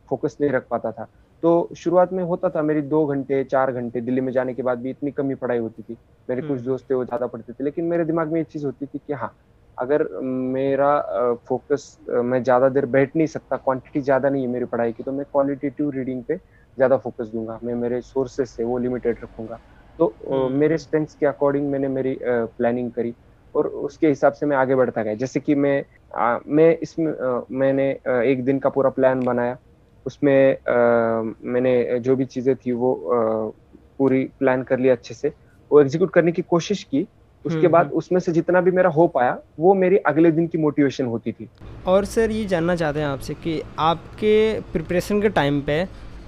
फोकस 0.10 0.38
नहीं 0.42 0.52
रख 0.52 0.66
पाता 0.72 0.92
था। 0.92 1.08
तो 1.44 1.70
शुरुआत 1.78 2.14
में 2.14 2.24
होता 2.24 2.50
था 2.50 2.62
मेरी 2.62 2.82
दो 2.84 3.06
घंटे 3.06 3.44
चार 3.46 3.72
घंटे 3.72 4.02
दिल्ली 4.02 4.22
में 4.22 4.32
जाने 4.34 4.54
के 4.54 4.64
बाद 4.64 4.80
भी 4.80 4.90
इतनी 4.90 5.12
कमी 5.12 5.36
पढ़ाई 5.36 5.58
होती 5.58 5.84
थी। 5.84 5.98
मेरे 6.28 6.42
कुछ 6.42 6.52
हम्म। 6.52 6.66
दोस्त 6.66 6.86
थे 6.90 6.96
वो 6.96 7.06
ज़्यादा 7.06 7.28
पढ़ते 7.28 7.54
थे 7.54 7.64
लेकिन 7.64 7.86
मेरे 7.86 8.06
दिमाग 8.06 8.32
में 8.32 8.40
ये 8.40 8.44
चीज़ 8.46 8.66
होती 8.66 8.86
थी 8.86 8.98
कि 8.98 9.14
हाँ 9.14 9.36
अगर 9.78 10.08
मेरा 10.22 11.36
फोकस 11.50 11.96
मैं 12.10 12.42
ज़्यादा 12.44 12.70
देर 12.70 12.86
बैठ 12.88 13.16
नहीं 13.16 13.28
सकता 13.28 13.58
क्वांटिटी 13.58 14.02
ज़्यादा 14.02 14.30
नहीं 14.30 14.44
है 14.44 14.50
मेरी 14.50 14.66
पढ़ाई 14.66 14.94
की 14.94 15.04
तो 15.04 15.12
मैं 15.12 15.26
क्वालिटेटिव 15.26 15.90
रीडिंग 15.92 16.24
पे 16.24 16.36
ज़्यादा 16.38 16.98
फोकस 16.98 17.28
दूँगा। 17.28 17.60
मैं 17.64 17.76
मेरे 17.76 18.02
सोर्सेस 18.04 18.56
से 18.56 18.64
वो 18.64 18.78
लिमिटेड 18.78 19.18
रखूँगा। 19.24 19.60
तो 20.00 20.14
हम्म। 20.30 20.58
मेरे 20.60 20.78
स्ट्रेंथ्स 20.78 21.16
के 21.16 21.26
अकॉर्डिंग 21.26 21.70
मैंने 21.72 21.88
मेरी 21.88 22.18
प्लानिंग 22.24 22.92
करी 22.92 23.14
और 23.56 23.68
उसके 23.68 24.08
हिसाब 24.08 24.34
से 24.34 24.46
मैं 24.46 24.58
आगे 24.58 24.76
बढ़ता 24.76 25.04
गया। 25.04 25.14
जैसे 25.16 25.40
कि 25.40 25.56
मैं 25.56 25.84
आ, 26.16 26.38
मैं 26.48 26.78
इसमें 26.78 27.14
मैंने 27.52 27.90
एक 28.32 28.44
दिन 28.46 28.60
का 28.60 28.70
पूरा 28.70 28.90
प्लान 28.90 29.24
बनाया। 29.26 29.58
उसमें 30.06 30.54
आ, 30.54 31.34
मैंने 31.44 32.00
जो 32.00 32.16
भी 32.16 32.26
चीज़ें 32.26 32.56
थी 32.56 32.72
वो 32.72 32.94
आ, 32.94 33.52
पूरी 33.98 34.24
प्लान 34.40 34.64
कर 34.64 34.80
लिया 34.80 34.94
अच्छे 34.94 35.14
से। 35.14 35.32
वो 35.72 35.82
एग्जीक्यूट 35.82 36.12
करने 36.14 36.32
की 36.32 36.42
कोशिश 36.42 36.84
की। 36.84 37.08
उसके 37.46 37.58
हम्म, 37.58 37.72
बाद 37.72 37.86
हम्म। 37.86 37.98
उसमें 37.98 38.20
से 38.20 38.32
जितना 38.32 38.62
भी 38.62 38.72
मेरा 38.72 38.90
हो 38.90 39.08
पाया 39.08 39.38
वो 39.60 39.74
मेरी 39.74 39.98
अगले 40.10 40.32
दिन 40.32 40.48
की 40.48 40.58
मोटिवेशन 40.58 41.06
होती 41.06 41.32
थी। 41.32 41.50
और 41.88 42.06
सर 42.06 42.32
ये 42.32 42.46
जानना 42.46 42.76
चाहते 42.76 43.00
हैं 43.00 43.08
आपसे 43.08 43.34
कि 43.34 43.62
आपके 43.80 44.62
प्रिपरेशन 44.74 45.22
के 45.22 45.30
टाइम 45.30 45.62
पे 45.62 45.84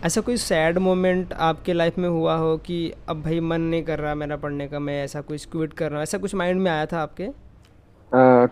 ऐसा 0.07 0.21
कोई 0.21 0.37
सैड 0.37 0.77
मोमेंट 0.77 1.33
आपके 1.45 1.73
लाइफ 1.73 1.97
में 1.97 2.07
हुआ 2.09 2.35
हो 2.37 2.55
कि 2.65 2.75
अब 3.09 3.21
भाई 3.21 3.39
मन 3.39 3.61
नहीं 3.61 3.83
कर 3.83 3.99
रहा 3.99 4.13
मेरा 4.15 4.35
पढ़ने 4.43 4.67
का 4.67 4.79
मैं 4.79 5.03
ऐसा 5.03 5.21
कुछ 5.21 5.45
क्विट 5.51 5.73
कर 5.73 5.89
रहा 5.89 5.95
हूँ? 5.95 6.03
ऐसा 6.03 6.17
कुछ 6.17 6.35
माइंड 6.35 6.61
में 6.61 6.69
आया 6.71 6.85
था 6.85 7.01
आपके? 7.01 7.27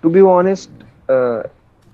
टू 0.02 0.10
बी 0.10 0.22
ऑनेस्ट 0.22 0.84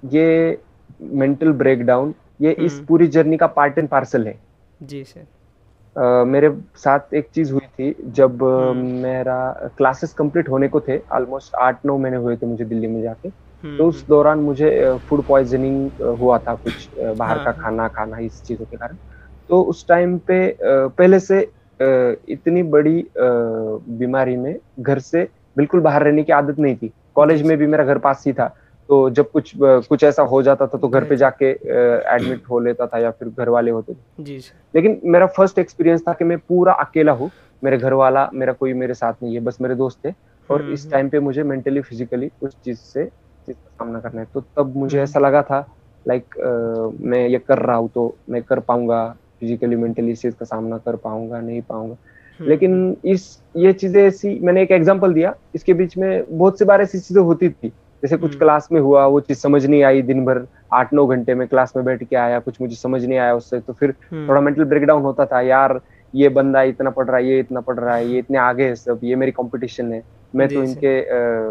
ये 0.03 0.57
मेंटल 1.01 1.51
ब्रेकडाउन 1.59 2.13
ये 2.41 2.51
इस 2.51 2.73
हम्म। 2.73 2.85
पूरी 2.85 3.07
जर्नी 3.07 3.37
का 3.37 3.47
पार्ट 3.59 3.77
एंड 3.77 3.89
पार्सल 3.89 4.27
है। 4.27 4.35
जी 4.83 5.03
सर 5.03 5.21
uh, 5.21 6.27
मेरे 6.27 6.49
साथ 6.77 7.13
एक 7.13 7.29
चीज़ 7.35 7.53
हुई 7.53 7.67
थी 7.79 7.95
जब 8.19 8.39
uh, 8.39 8.75
मेरा 9.05 9.39
क्लासेस 9.77 10.13
कंप्लीट 10.13 10.49
होने 10.49 10.67
को 10.67 10.81
थे 10.87 10.99
ऑलमोस्ट 11.11 11.55
आठ 11.67 11.85
नौ 11.85 11.97
महीने 11.97 12.17
हुए 12.17 12.35
थे 12.37 12.45
मुझे 12.47 12.65
दिल्ली 12.65 12.87
में 12.87 13.01
जाके। 13.01 13.29
हम्म, 13.29 13.77
तो 13.77 13.87
उस 13.87 14.05
दौरान 14.07 14.39
मुझे 14.49 14.97
फ़ूड 15.09 15.19
uh, 15.19 15.27
पॉइजनिंग 15.27 16.01
हुआ 16.19 16.37
था 16.39 16.55
कुछ 16.65 16.89
बाहर 16.99 17.37
हाँ, 17.37 17.45
का 17.45 17.51
हाँ। 17.51 17.61
खाना 17.61 17.87
खाना 17.99 18.17
इस 18.25 18.43
चीज़ों 18.43 18.65
के 18.65 18.77
कारण। 18.77 18.97
तो 19.51 19.61
उस 19.61 19.87
टाइम 19.87 20.17
पे 20.27 20.37
पहले 20.61 21.19
से 21.19 21.39
इतनी 22.29 22.63
बड़ी 22.73 23.05
बीमारी 23.17 24.35
में 24.37 24.55
घर 24.79 24.99
से 24.99 25.27
बिल्कुल 25.57 25.79
बाहर 25.79 26.03
रहने 26.03 26.23
की 26.23 26.33
आदत 26.33 26.59
नहीं 26.59 26.75
थी। 26.75 26.91
कॉलेज 27.15 27.41
में 27.43 27.57
भी 27.57 27.67
मेरा 27.67 27.83
घर 27.83 27.97
पास 27.97 28.23
ही 28.27 28.33
था। 28.33 28.47
तो 28.89 29.09
जब 29.09 29.29
कुछ 29.31 29.51
कुछ 29.57 30.03
ऐसा 30.03 30.23
हो 30.23 30.41
जाता 30.43 30.67
था 30.67 30.77
तो 30.77 30.87
घर 30.87 31.03
पे 31.03 31.15
जाके 31.15 31.49
एडमिट 32.15 32.49
हो 32.49 32.59
लेता 32.59 32.87
था 32.87 32.99
या 32.99 33.11
फिर 33.11 33.27
घर 33.29 33.49
वाले 33.49 33.71
होते 33.71 33.93
थे। 33.93 34.23
जी 34.23 34.39
लेकिन 34.73 34.99
मेरा 35.05 35.27
फ़र्स्ट 35.37 35.59
एक्सपीरियंस 35.59 36.01
था 36.07 36.13
कि 36.13 36.25
मैं 36.25 36.37
पूरा 36.39 36.73
अकेला 36.85 37.11
हूँ। 37.11 37.29
मेरे 37.63 37.77
घर 37.77 37.93
वाला 37.93 38.29
मेरा 38.33 38.53
कोई 38.53 38.73
मेरे 38.73 38.93
साथ 38.93 39.13
नहीं 39.23 39.33
है 39.35 39.41
बस 39.41 39.57
मेरे 39.61 39.75
दोस्त 39.75 40.05
थे। 40.05 40.13
और 40.49 40.61
हम्म, 40.61 40.73
इस 40.73 40.89
टाइम 40.91 41.01
हम्म। 41.01 41.11
पे 41.11 41.19
मुझे 41.19 41.43
मेंटली 41.43 41.81
फिजिकली 41.81 42.29
उस 42.41 42.55
चीज़ 42.65 42.77
से 42.77 43.05
चीज़ 43.05 43.55
का 43.55 43.69
सामना 43.69 43.99
करना 43.99 44.21
है। 44.21 44.27
तो 44.33 44.41
तब 44.57 44.75
मुझे 44.75 44.97
हम्म। 44.97 45.03
ऐसा 45.03 45.19
लगा 45.19 45.41
था 45.43 45.59
लाइक 46.05 46.35
मैं 47.01 47.27
ये 47.27 47.39
कर 47.39 47.59
रहा 47.59 47.75
हूँ 47.75 47.89
तो 47.95 48.13
मैं 48.29 48.41
कर 48.43 48.59
पाऊँगा। 48.59 49.03
फिजिकली 49.41 49.75
मेंटली 49.77 50.11
इस 50.11 50.21
चीज़ 50.21 50.35
का 50.35 50.45
सामना 50.45 50.77
कर 50.79 50.95
पाऊँगा 50.99 51.39
नहीं 51.41 51.61
पाऊँगा 51.63 51.95
हम्म। 52.39 52.49
लेकिन 52.49 52.95
इस 53.05 53.23
ये 53.55 53.73
चीज़ें 53.73 54.01
ऐसी 54.01 54.39
मैंने 54.39 54.61
एक 54.61 54.71
एग्जांपल 54.71 55.13
दिया 55.13 55.33
इसके 55.55 55.73
बीच 55.73 55.97
में 55.97 56.23
बहुत 56.29 56.59
सी 56.59 56.65
बार 56.65 56.81
ऐसी 56.81 56.99
चीज़ें 56.99 57.21
होती 57.21 57.49
थी 57.49 57.69
जैसे 58.03 58.17
कुछ 58.17 58.37
क्लास 58.37 58.67
हम्म। 58.71 58.75
में 58.75 58.81
हुआ 58.81 59.05
वो 59.05 59.19
चीज़ 59.21 59.37
समझ 59.37 59.65
नहीं 59.65 59.83
आई 59.83 60.01
दिन 60.03 60.23
भर 60.25 60.45
आठ 60.73 60.93
नौ 60.93 61.05
घंटे 61.07 61.35
में 61.35 61.47
क्लास 61.47 61.73
में 61.75 61.83
बैठ 61.85 62.03
के 62.03 62.15
आया 62.17 62.39
कुछ 62.39 62.61
मुझे 62.61 62.75
समझ 62.75 63.03
नहीं 63.03 63.19
आया 63.19 63.35
उससे 63.35 63.59
तो 63.59 63.73
फिर 63.73 63.93
हम्म। 64.11 64.27
थोड़ा 64.29 64.41
मेंटल 64.41 64.63
ब्रेकडाउन 64.65 65.03
होता 65.03 65.25
था 65.25 65.41
यार 65.43 65.79
ये 66.13 66.29
बंदा 66.29 66.61
इतना 66.63 66.89
पढ़ 66.89 67.07
रहा 67.07 67.17
है 67.17 67.25
ये 67.25 67.39
इतना 67.39 67.59
पढ़ 67.61 67.79
रहा 67.79 67.95
है 67.95 68.07
ये 68.07 68.19
इतने 68.19 68.37
आगे 68.39 68.63
है 68.63 68.75
सब 68.75 68.99
ये 69.03 69.15
मेरी 69.15 69.31
कंपटीशन 69.33 69.93
है 69.93 70.03
मैं 70.33 70.47
तो 70.47 70.63
इनके 70.63 71.01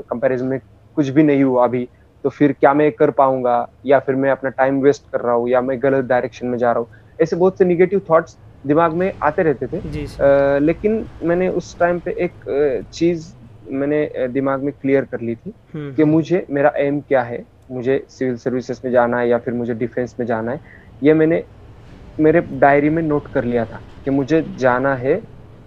कंपैरिजन 0.08 0.46
में 0.46 0.58
कुछ 0.96 1.08
भी 1.08 1.22
नहीं 1.22 1.42
हुआ 1.42 1.64
अभी 1.64 1.88
तो 2.24 2.28
फिर 2.30 2.52
क्या 2.52 2.72
मैं 2.74 2.90
कर 2.92 3.10
पाऊँगा 3.12 3.56
या 3.86 3.98
फिर 3.98 4.14
मैं 4.14 4.30
अपना 4.30 4.50
टाइम 4.52 4.80
वेस्ट 4.80 5.02
कर 5.12 5.20
रहा 5.20 5.34
हूँ 5.34 5.48
या 5.48 5.60
मैं 5.60 5.82
गलत 5.82 6.04
डायरेक्शन 6.04 6.46
में 6.46 6.58
जा 6.58 6.72
रहा 6.72 6.80
हूँ 6.80 6.99
ऐसे 7.22 7.36
बहुत 7.36 7.58
से 7.58 7.64
निगेटिव 7.64 8.00
थॉट्स 8.10 8.36
दिमाग 8.66 8.92
में 8.92 9.12
आते 9.22 9.42
रहते 9.42 9.66
थे। 9.66 9.78
आ, 10.20 10.58
लेकिन 10.58 11.04
मैंने 11.22 11.48
उस 11.48 11.78
टाइम 11.78 11.98
पे 11.98 12.10
एक 12.18 12.84
चीज़ 12.92 13.32
मैंने 13.70 14.28
दिमाग 14.28 14.62
में 14.62 14.72
क्लियर 14.72 15.04
कर 15.04 15.20
ली 15.20 15.34
थी 15.34 15.52
हम्म, 15.74 15.94
कि 15.94 16.02
हम्म। 16.02 16.12
मुझे 16.12 16.46
मेरा 16.50 16.72
एम 16.76 17.00
क्या 17.00 17.22
है 17.22 17.44
मुझे 17.70 18.04
सिविल 18.10 18.36
सर्विसेज़ 18.36 18.80
में 18.84 18.90
जाना 18.92 19.18
है 19.18 19.28
या 19.28 19.38
फिर 19.38 19.54
मुझे 19.54 19.74
डिफेंस 19.74 20.16
में 20.20 20.26
जाना 20.26 20.52
है। 20.52 20.60
ये 21.02 21.14
मैंने 21.14 21.42
मेरे 22.20 22.40
डायरी 22.40 22.90
में 22.90 23.02
नोट 23.02 23.32
कर 23.32 23.44
लिया 23.44 23.64
था 23.64 23.80
कि 24.04 24.10
मुझे 24.10 24.42
जाना 24.58 24.94
है 24.94 25.14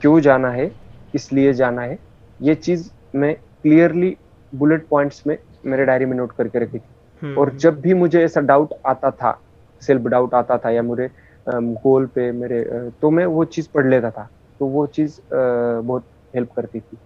क्यों 0.02 0.20
जाना 0.22 0.50
है 0.50 0.66
किस 1.12 1.32
लिए 1.34 1.54
जाना 1.54 1.82
है। 1.82 1.98
ये 2.40 2.56
चीज़ 2.56 2.90
मैं 3.16 3.34
क्लियरली 3.36 4.16
बुलेट 4.54 4.86
पॉइंट्स 4.88 5.24
में 5.28 5.38
मेरे 5.66 5.86
डायरी 5.86 6.06
में 6.06 6.16
नोट 6.18 6.32
करके 6.32 6.60
रखी 6.60 6.78
थी। 6.78 6.84
हम्म, 7.22 7.38
और 7.38 7.56
जब 7.56 7.80
भी 7.82 7.94
मुझे 7.94 8.24
ऐसा 8.24 8.42
डाउट 8.42 8.74
आता 8.86 9.12
था 9.12 9.40
सेल्फ 9.82 10.08
डाउट 10.08 10.34
आता 10.34 10.58
था 10.58 10.70
या 10.70 10.82
मुझे 10.84 11.10
गोल 11.48 12.06
पे 12.16 12.32
मेरे 12.32 12.64
तो 13.02 13.10
मैं 13.12 13.26
वो 13.28 13.46
चीज़ 13.46 13.68
पढ़ 13.74 13.88
लेता 13.88 14.12
था। 14.12 14.30
तो 14.60 14.66
वो 14.68 14.86
चीज़ 14.88 15.20
बहुत 15.32 16.04
हेल्प 16.36 16.52
करती 16.56 16.80
थी। 16.80 16.98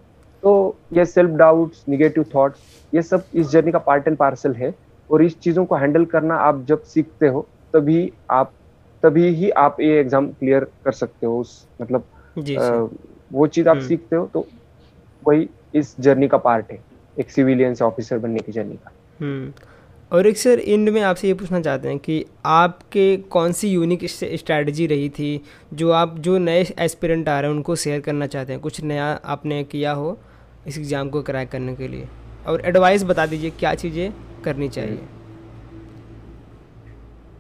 तो 0.44 0.76
ये 0.94 1.06
सेल्फ 1.06 1.32
डाउट्स 1.38 1.84
निगेटिव 1.90 2.26
थॉट्स 2.36 2.60
ये 2.94 3.02
सब 3.02 3.24
इस 3.36 3.50
जर्नी 3.50 3.72
का 3.72 3.80
पार्ट 3.80 4.08
एंड 4.08 4.18
पार्सल 4.18 4.54
है। 4.56 4.74
और 5.10 5.22
इस 5.24 5.40
चीज़ों 5.40 5.66
को 5.66 5.76
हैंडल 5.76 6.06
करना 6.06 6.36
आप 6.36 6.64
जब 6.68 6.82
सीखते 6.84 7.28
हो 7.28 7.46
तभी 7.74 8.12
आप 8.32 8.52
तभी 9.04 9.28
ही 9.36 9.50
आप 9.62 9.80
ये 9.82 10.00
एग्ज़ाम 10.00 10.28
क्लियर 10.30 10.64
कर 10.86 10.92
सकते 10.92 11.26
हो 11.26 11.40
उस 11.40 11.68
मतलब 11.82 12.04
आ, 12.60 12.88
वो 13.32 13.48
चीज़ 13.48 13.70
आप 13.70 13.76
हम्म। 13.76 13.88
सीखते 13.88 14.16
हो 14.16 14.26
तो 14.34 14.46
वही 15.24 15.48
इस 15.76 15.96
जर्नी 16.00 16.28
का 16.28 16.38
पार्ट 16.40 16.72
है 16.72 16.80
एक 17.18 17.32
सिविलियन 17.32 17.76
ऑफिसर 17.84 18.18
बनने 18.18 18.40
की 18.40 18.52
जर्नी 18.52 18.76
का। 18.76 18.92
हम्म। 19.20 19.52
और 20.12 20.28
एक 20.28 20.38
सर 20.38 20.60
एंड 20.60 20.90
में 20.90 21.02
आपसे 21.02 21.28
ये 21.28 21.34
पूछना 21.34 21.60
चाहते 21.62 21.88
हैं 21.90 21.98
कि 22.00 22.26
आपके 22.46 23.06
कौन 23.32 23.52
सी 23.52 23.70
यूनिक 23.70 24.06
स्ट्रैटेजी 24.06 24.86
रही 24.88 25.10
थी 25.10 25.42
जो 25.74 25.92
आप 25.92 26.18
जो 26.20 26.38
नए 26.38 26.62
एस्पिरेंट 26.80 27.30
आ 27.30 27.40
रहे 27.40 27.50
हैं 27.50 27.58
उनको 27.58 27.76
शेयर 27.76 28.00
करना 28.02 28.28
चाहते 28.28 28.54
हैं 28.54 28.62
कुछ 28.62 28.82
नया 28.84 29.08
आपने 29.26 29.64
किया 29.66 29.92
हो 29.94 30.18
इस 30.68 30.78
एग्ज़ाम 30.78 31.10
को 31.10 31.22
क्रैक 31.22 31.50
करने 31.50 31.76
के 31.76 31.88
लिए 31.88 32.08
और 32.48 32.62
एडवाइस 32.66 33.04
बता 33.04 33.26
दीजिए 33.26 33.50
क्या 33.50 33.74
चीज़ें 33.76 34.12
करनी 34.44 34.70
चाहिए 34.70 35.00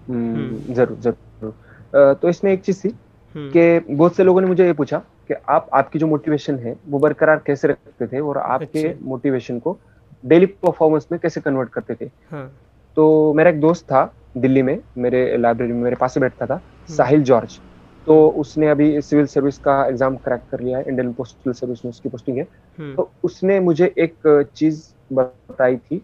हम्म, 0.10 0.36
हम्म। 0.36 0.74
ज़रूर 0.74 0.98
ज़रूर 1.00 2.16
तो 2.16 2.30
इसमें 2.30 2.52
एक 2.52 2.62
चीज़ 2.62 2.80
थी 2.80 2.90
हम्म। 3.36 3.50
कि 3.50 3.94
बहुत 3.94 4.16
से 4.16 4.24
लोगों 4.24 4.42
ने 4.42 4.48
मुझे 4.48 4.66
ये 4.66 4.74
पूछा 4.74 4.98
कि 5.28 5.34
आप 5.50 5.70
आपकी 5.74 6.00
जो 6.00 6.08
मोटिवेशन 6.08 6.58
है 6.60 6.76
वो 6.86 7.00
बरकरार 7.00 7.42
कैसे 7.48 7.68
रखते 7.68 8.08
थे 8.08 8.20
और 8.22 8.38
आपके 8.38 8.88
अच्छा। 8.88 9.06
मोटिवेशन 9.06 9.60
को 9.60 9.80
डेली 10.24 10.46
परफॉर्मेंस 10.46 11.08
में 11.12 11.20
कैसे 11.20 11.42
कन्वर्ट 11.42 11.70
करते 11.70 11.96
थे 11.96 12.10
हाँ. 12.32 12.52
तो 12.98 13.34
मेरा 13.34 13.50
एक 13.50 13.60
दोस्त 13.60 13.86
था 13.86 14.12
दिल्ली 14.38 14.62
में 14.62 14.78
मेरे 14.98 15.38
लाइब्रेरी 15.38 15.74
में 15.74 15.82
मेरे 15.82 15.96
पास 15.96 16.14
से 16.14 16.20
बैठता 16.20 16.46
था 16.46 16.54
हम्म। 16.54 16.96
साहिल 16.96 17.24
जॉर्ज 17.24 17.60
तो 18.08 18.28
उसने 18.40 18.68
अभी 18.68 18.90
सिविल 19.02 19.26
सर्विस 19.26 19.58
का 19.58 19.84
एग्ज़ाम 19.86 20.16
क्रैक 20.18 20.42
कर 20.52 20.60
लिया 20.60 20.78
है 20.78 20.84
इंडियन 20.84 21.12
पोस्टल 21.14 21.52
सर्विस 21.52 21.84
में 21.86 21.90
उसकी 21.90 22.10
पोस्टिंग 22.10 22.38
है 22.38 22.48
हम्म। 22.78 22.96
तो 22.96 23.10
उसने 23.24 23.60
मुझे 23.60 23.94
एक 23.98 24.48
चीज़ 24.56 24.84
बताई 25.14 25.78
थी 25.78 26.02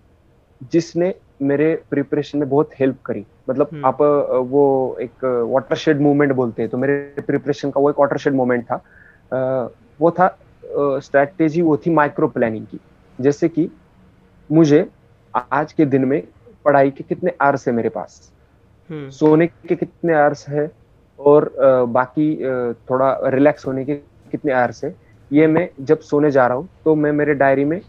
जिसने 0.71 1.13
मेरे 1.41 1.73
प्रिपरेशन 1.89 2.39
में 2.39 2.49
बहुत 2.49 2.71
हेल्प 2.79 3.01
करी 3.05 3.25
मतलब 3.49 3.69
हम्म। 3.71 3.85
आप 3.85 4.01
वो 4.49 4.65
एक 5.01 5.25
वाटरशेड 5.49 6.01
मूवमेंट 6.01 6.31
बोलते 6.33 6.61
हैं 6.61 6.71
तो 6.71 6.77
मेरे 6.77 7.21
प्रिपरेशन 7.21 7.71
का 7.71 7.81
वो 7.81 7.89
एक 7.89 7.99
वाटरशेड 7.99 8.33
मूवमेंट 8.33 8.65
था 8.65 8.81
वो 9.99 10.11
था 10.11 10.27
स्ट्रैटेजी 10.99 11.61
वो 11.61 11.77
थी 11.77 11.91
माइक्रो 11.91 12.27
प्लानिंग 12.27 12.65
की 12.65 12.79
जैसे 13.19 13.49
कि 13.49 13.69
मुझे 14.49 14.85
आज 15.33 15.73
के 15.73 15.85
दिन 15.85 16.05
में 16.05 16.21
पढ़ाई 16.65 16.91
के 16.91 17.03
कितने 17.03 17.31
आर्स 17.41 17.67
है 17.67 17.73
मेरे 17.73 17.89
पास? 17.89 18.31
हम्म। 18.89 19.09
सोने 19.09 19.47
के 19.47 19.75
कितने 19.75 20.13
आर्स 20.13 20.47
है? 20.49 20.69
और 21.19 21.51
बाकी 21.89 22.35
थोड़ा 22.89 23.17
रिलैक्स 23.25 23.65
होने 23.67 23.85
के 23.85 23.95
कितने 24.31 24.51
आर्स 24.53 24.83
है? 24.83 24.95
ये 25.31 25.47
मैं 25.47 25.67
जब 25.81 25.99
सोने 26.01 26.31
जा 26.31 26.45
रहा 26.47 26.57
हूँ 26.57 26.67
तो 26.85 26.95
मैं 26.95 27.11
मेरे 27.11 27.33
डायरी 27.33 27.65
में 27.65 27.79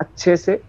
अच्छे 0.00 0.36
से 0.36 0.60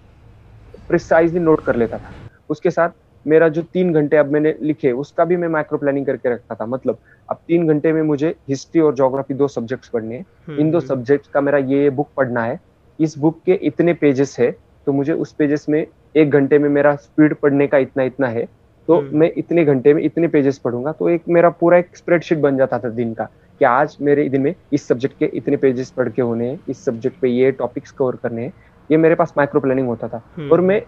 प्रिसाइजली 0.87 1.39
नोट 1.39 1.63
कर 1.65 1.75
लेता 1.75 1.97
था। 1.97 2.11
उसके 2.49 2.71
साथ 2.71 2.89
मेरा 3.25 3.47
जो 3.49 3.61
तीन 3.63 3.93
घंटे 3.93 4.17
अब 4.17 4.31
मैंने 4.31 4.53
लिखे 4.61 4.91
उसका 4.93 5.25
भी 5.25 5.37
मैं 5.37 5.47
माइक्रो 5.47 5.77
प्लानिंग 5.77 6.05
करके 6.05 6.29
रखता 6.29 6.55
था। 6.55 6.65
मतलब 6.65 6.97
अब 7.29 7.39
तीन 7.47 7.67
घंटे 7.67 7.93
में 7.93 8.01
मुझे 8.03 8.33
हिस्ट्री 8.49 8.81
और 8.81 8.93
जोग्राफी 8.95 9.33
दो 9.33 9.47
सब्जेक्ट्स 9.47 9.89
पढ़ने 9.89 10.15
हैं। 10.15 10.57
इन 10.57 10.71
दो 10.71 10.79
सब्जेक्ट्स 10.79 11.27
हम्म। 11.27 11.33
का 11.33 11.41
मेरा 11.41 11.57
ये 11.73 11.89
बुक 11.89 12.09
पढ़ना 12.17 12.43
है। 12.43 12.59
इस 12.99 13.17
बुक 13.17 13.41
के 13.45 13.53
इतने 13.63 13.93
पेजेस 13.93 14.35
है 14.39 14.55
तो 14.87 14.93
मुझे 14.93 15.13
उस 15.15 15.31
पेजेस 15.33 15.65
में 15.69 15.85
एक 16.15 16.29
घंटे 16.29 16.57
में 16.59 16.69
मेरा 16.69 16.95
स्पीड 16.97 17.35
पढ़ने 17.35 17.67
का 17.67 17.77
इतना 17.77 18.03
इतना 18.03 18.27
है 18.27 18.47
तो 18.87 18.97
हम्म। 18.97 19.17
मैं 19.17 19.31
इतने 19.37 19.63
घंटे 19.65 19.93
में 19.93 20.01
इतने 20.03 20.27
पेजेस 20.27 20.57
पढ़ूँगा 20.57 20.91
तो 20.91 21.09
एक 21.09 21.23
मेरा 21.29 21.49
पूरा 21.55 21.77
एक 21.77 21.97
स्प्रेडशीट 21.97 22.37
बन 22.37 22.57
जाता 22.57 22.79
था 22.79 22.89
दिन 22.91 23.13
का 23.13 23.29
कि 23.61 23.65
आज 23.65 23.97
मेरे 24.01 24.27
दिन 24.29 24.41
में 24.41 24.53
इस 24.73 24.87
सब्जेक्ट 24.87 25.17
के 25.19 25.29
इतने 25.33 25.57
पेजेस 25.57 25.91
पढ़ 25.91 26.09
के 26.09 26.21
होने 26.21 26.49
हैं 26.49 26.59
इस 26.69 26.83
सब्जेक्ट 26.85 27.19
पे 27.21 27.29
ये 27.29 27.51
टॉपिक्स 27.53 27.91
कवर 27.91 28.15
करने 28.15 28.43
हैं 28.43 28.53
ये 28.89 28.97
मेरे 28.97 29.15
पास 29.15 29.33
माइक्रो 29.37 29.61
प्लानिंग 29.61 29.87
होता 29.87 30.07
था 30.07 30.21
हम्म। 30.37 30.51
और 30.51 30.61
मैं 30.61 30.81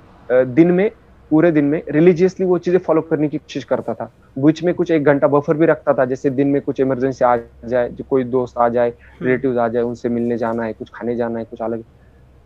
दिन 0.55 0.71
में 0.71 0.89
पूरे 1.31 1.51
दिन 1.51 1.65
में 1.65 1.81
रिलीजियसली 1.89 2.45
वो 2.45 2.57
चीज़ें 2.57 2.79
फॉलो 2.79 3.01
करने 3.03 3.27
की 3.29 3.37
कोशिश 3.37 3.63
करता 3.63 3.93
था 3.93 4.11
बीच 4.37 4.63
में 4.63 4.73
कुछ 4.73 4.91
एक 4.91 5.03
घंटा 5.05 5.27
बफर 5.29 5.57
भी 5.57 5.65
रखता 5.65 5.93
था 5.93 6.05
जैसे 6.05 6.29
दिन 6.31 6.47
में 6.47 6.61
कुछ 6.61 6.79
इमरजेंसी 6.79 7.25
आ 7.25 7.35
जाए 7.65 7.89
जो 7.89 8.03
कोई 8.09 8.23
दोस्त 8.25 8.57
आ 8.57 8.67
जाए 8.69 8.93
रिलेटिव 9.21 9.51
हम्म। 9.51 9.61
आ 9.61 9.67
जाए 9.67 9.83
उनसे 9.83 10.09
मिलने 10.09 10.37
जाना 10.37 10.63
है 10.63 10.73
कुछ 10.73 10.89
खाने 10.93 11.15
जाना 11.15 11.39
है 11.39 11.45
कुछ 11.45 11.61
अलग 11.61 11.83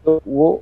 तो 0.06 0.20
वो 0.28 0.54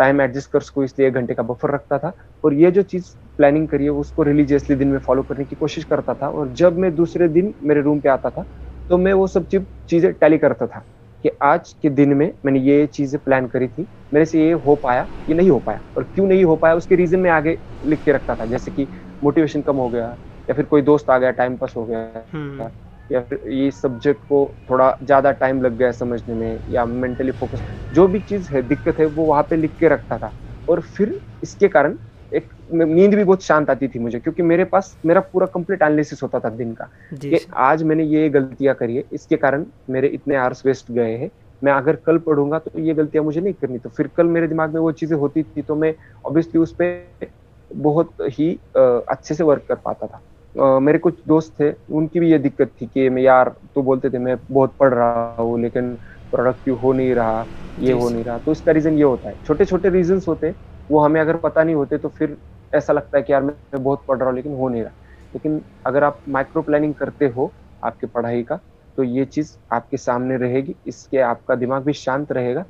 टाइम 0.00 0.20
एडजस्ट 0.22 0.50
कर 0.52 0.58
उसको, 0.60 0.84
इसलिए 0.84 1.08
एक 1.08 1.14
घंटे 1.14 1.34
का 1.34 1.42
बफर 1.44 1.70
रखता 1.74 1.98
था। 1.98 2.12
और 2.44 2.54
ये 2.56 2.70
जो 2.72 2.82
चीज़ 2.84 3.14
प्लानिंग 3.38 3.68
करी 3.68 3.84
है, 3.84 3.90
उसको 3.92 4.22
रिलीजियसली 4.24 4.76
दिन 4.76 4.88
में 4.88 4.98
फॉलो 5.00 5.22
करने 5.24 5.44
की 5.46 5.56
कोशिश 5.56 5.84
करता 5.86 6.14
था। 6.14 6.28
और 6.30 6.52
जब 6.54 6.78
मैं 6.78 6.94
दूसरे 6.96 7.28
दिन 7.30 7.54
मेरे 7.64 7.82
रूम 7.82 8.00
पे 8.00 8.08
आता 8.10 8.30
था 8.30 8.44
तो 8.90 8.98
मैं 8.98 9.12
वो 9.14 9.26
सब 9.28 9.46
चीज़, 9.46 9.62
चीज़ें 9.90 10.12
टैली 10.14 10.38
करता 10.38 10.66
था 10.68 10.80
कि 11.24 11.30
आज 11.44 11.72
के 11.82 11.90
दिन 11.90 12.14
में 12.14 12.32
मैंने 12.46 12.60
ये 12.60 12.86
चीज़ें 12.88 13.20
प्लान 13.24 13.46
करी 13.48 13.68
थी। 13.68 13.86
मेरे 14.12 14.24
से 14.26 14.40
ये 14.40 14.52
हो 14.54 14.76
पाया 14.78 15.08
ये 15.28 15.34
नहीं 15.36 15.50
हो 15.50 15.58
पाया? 15.60 15.80
और 15.96 16.04
क्यों 16.06 16.26
नहीं 16.28 16.44
हो 16.44 16.56
पाया? 16.56 16.74
उसके 16.76 16.96
रीजन 16.96 17.20
में 17.20 17.30
आगे 17.32 17.58
लिख 17.84 18.02
के 18.04 18.12
रखता 18.12 18.36
था। 18.36 18.46
जैसे 18.46 18.70
कि 18.70 18.88
मोटिवेशन 19.22 19.62
कम 19.62 19.76
हो 19.78 19.88
गया, 19.90 20.06
या 20.48 20.54
फिर 20.54 20.64
कोई 20.66 20.82
दोस्त 20.82 21.10
आ 21.10 21.18
गया 21.18 21.30
टाइम 21.32 21.56
पास 21.58 21.74
हो 21.76 21.84
गया। 21.86 21.98
हम्म। 22.34 22.70
या 23.10 23.20
फिर 23.22 23.40
ये 23.52 23.70
सब्जेक्ट 23.72 24.20
को 24.24 24.44
थोड़ा 24.70 24.90
ज़्यादा 25.02 25.30
टाइम 25.34 25.62
लग 25.62 25.76
गया 25.78 25.90
समझने 25.92 26.34
में 26.36 26.60
या 26.68 26.84
मेंटली 26.86 27.30
फोकस 27.32 27.62
जो 27.92 28.06
भी 28.08 28.20
चीज़ 28.22 28.52
है 28.52 28.62
दिक्कत 28.64 29.00
है 29.00 29.06
वो 29.08 29.26
वहाँ 29.26 29.42
पे 29.50 29.56
लिख 29.56 29.74
के 29.80 29.88
रखता 29.88 30.18
था। 30.18 30.32
और 30.68 30.80
फिर 30.88 31.18
इसके 31.42 31.68
कारण 31.68 31.96
एक 32.32 32.48
नींद 32.74 33.14
भी 33.14 33.24
बहुत 33.24 33.42
शांत 33.44 33.70
आती 33.70 33.88
थी 33.88 33.98
मुझे 33.98 34.18
क्योंकि 34.20 34.42
मेरे 34.44 34.64
पास 34.66 34.96
मेरा 35.06 35.20
पूरा 35.32 35.46
कंप्लीट 35.54 35.82
एनालिसिस 35.82 36.22
होता 36.22 36.40
था 36.40 36.48
दिन 36.52 36.72
का 36.74 36.84
कि 37.22 37.40
आज 37.60 37.82
मैंने 37.82 38.04
ये 38.06 38.28
गलतियाँ 38.30 38.74
करी 38.76 38.96
है 38.96 39.04
इसके 39.12 39.36
कारण 39.38 39.64
मेरे 39.90 40.08
इतने 40.10 40.36
आवर्स 40.36 40.62
वेस्ट 40.66 40.90
गए 40.92 41.16
हैं। 41.16 41.30
मैं 41.62 41.72
अगर 41.72 41.96
कल 42.06 42.18
पढ़ूँगा 42.20 42.58
तो 42.60 42.80
ये 42.80 42.94
गलतियाँ 42.94 43.24
मुझे 43.24 43.40
नहीं 43.40 43.54
करनी 43.54 43.78
तो 43.78 43.88
फिर 43.90 44.10
कल 44.16 44.26
मेरे 44.28 44.48
दिमाग 44.48 44.74
में 44.74 44.80
वो 44.80 44.92
चीज़ें 44.94 45.16
होती 45.18 45.42
थी 45.42 45.62
तो 45.62 45.76
मैं 45.76 45.94
ऑब्वियसली 46.24 46.60
उस 46.60 46.74
पर 46.80 47.28
बहुत 47.70 48.14
ही 48.30 48.50
अच्छे 48.74 49.34
से 49.34 49.44
वर्क 49.44 49.64
कर 49.68 49.74
पाता 49.76 50.06
था। 50.06 50.20
मेरे 50.54 50.98
कुछ 50.98 51.18
दोस्त 51.28 51.52
थे 51.60 51.70
उनकी 51.94 52.20
भी 52.20 52.30
ये 52.30 52.38
दिक्कत 52.38 52.70
थी 52.80 52.86
कि 52.86 53.08
मैं 53.08 53.22
यार 53.22 53.54
तो 53.74 53.82
बोलते 53.82 54.10
थे 54.10 54.18
मैं 54.18 54.36
बहुत 54.50 54.74
पढ़ 54.80 54.92
रहा 54.94 55.34
हूँ 55.38 55.60
लेकिन 55.62 55.94
प्रोडक्टिव 56.30 56.74
हो 56.76 56.92
नहीं 56.92 57.14
रहा 57.14 57.44
ये 57.80 57.92
हो 57.92 58.08
नहीं 58.08 58.24
रहा। 58.24 58.38
तो 58.38 58.52
इसका 58.52 58.72
रीजन 58.72 58.96
ये 58.98 59.02
होता 59.02 59.28
है। 59.28 59.34
छोटे 59.46 59.64
छोटे 59.64 59.90
रीजन 59.90 60.20
होते 60.28 60.54
वो 60.90 61.00
हमें 61.00 61.20
अगर 61.20 61.36
पता 61.36 61.62
नहीं 61.64 61.74
होते 61.74 61.98
तो 61.98 62.08
फिर 62.08 62.36
ऐसा 62.72 62.92
लगता 62.92 63.16
है 63.18 63.22
कि 63.22 63.32
यार 63.32 63.42
मैं 63.42 63.82
बहुत 63.82 64.04
पढ़ 64.08 64.18
रहा 64.18 64.28
हूँ 64.28 64.34
लेकिन 64.36 64.54
हो 64.54 64.68
नहीं 64.68 64.82
रहा। 64.82 64.92
लेकिन 65.32 65.60
अगर 65.86 66.04
आप 66.04 66.20
माइक्रो 66.28 66.62
प्लानिंग 66.62 66.94
करते 66.94 67.28
हो 67.28 67.50
आपके 67.84 68.06
पढ़ाई 68.06 68.42
का 68.42 68.58
तो 68.98 69.02
ये 69.02 69.24
चीज़ 69.24 69.56
आपके 69.72 69.96
सामने 69.96 70.36
रहेगी 70.36 70.74
इसके 70.86 71.18
आपका 71.20 71.54
दिमाग 71.54 71.84
भी 71.84 71.92
शांत 71.92 72.32
रहेगा 72.32 72.64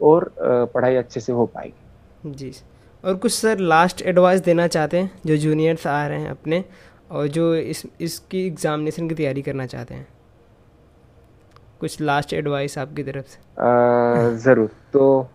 और 0.00 0.32
पढ़ाई 0.40 0.94
अच्छे 0.96 1.20
से 1.20 1.32
हो 1.32 1.46
पाएगी। 1.46 2.30
जी। 2.30 2.52
और 3.04 3.14
कुछ 3.14 3.32
सर 3.32 3.58
लास्ट 3.58 4.02
एडवाइस 4.02 4.40
देना 4.40 4.66
चाहते 4.66 4.98
हैं 4.98 5.10
जो 5.26 5.36
जूनियर्स 5.36 5.86
आ 5.86 6.06
रहे 6.06 6.20
हैं 6.20 6.30
अपने? 6.30 6.64
और 7.10 7.28
जो 7.28 7.54
इस 7.54 7.82
इसकी 8.00 8.46
एग्ज़ामिनेशन 8.46 9.08
की 9.08 9.14
तैयारी 9.14 9.42
करना 9.42 9.66
चाहते 9.66 9.94
हैं। 9.94 10.06
कुछ 11.80 12.00
लास्ट 12.00 12.32
एडवाइस 12.32 12.78
आपकी 12.78 13.02
तरफ़ 13.02 13.26
से? 13.26 14.36
ज़रूर। 14.38 14.70
तो 14.92 15.28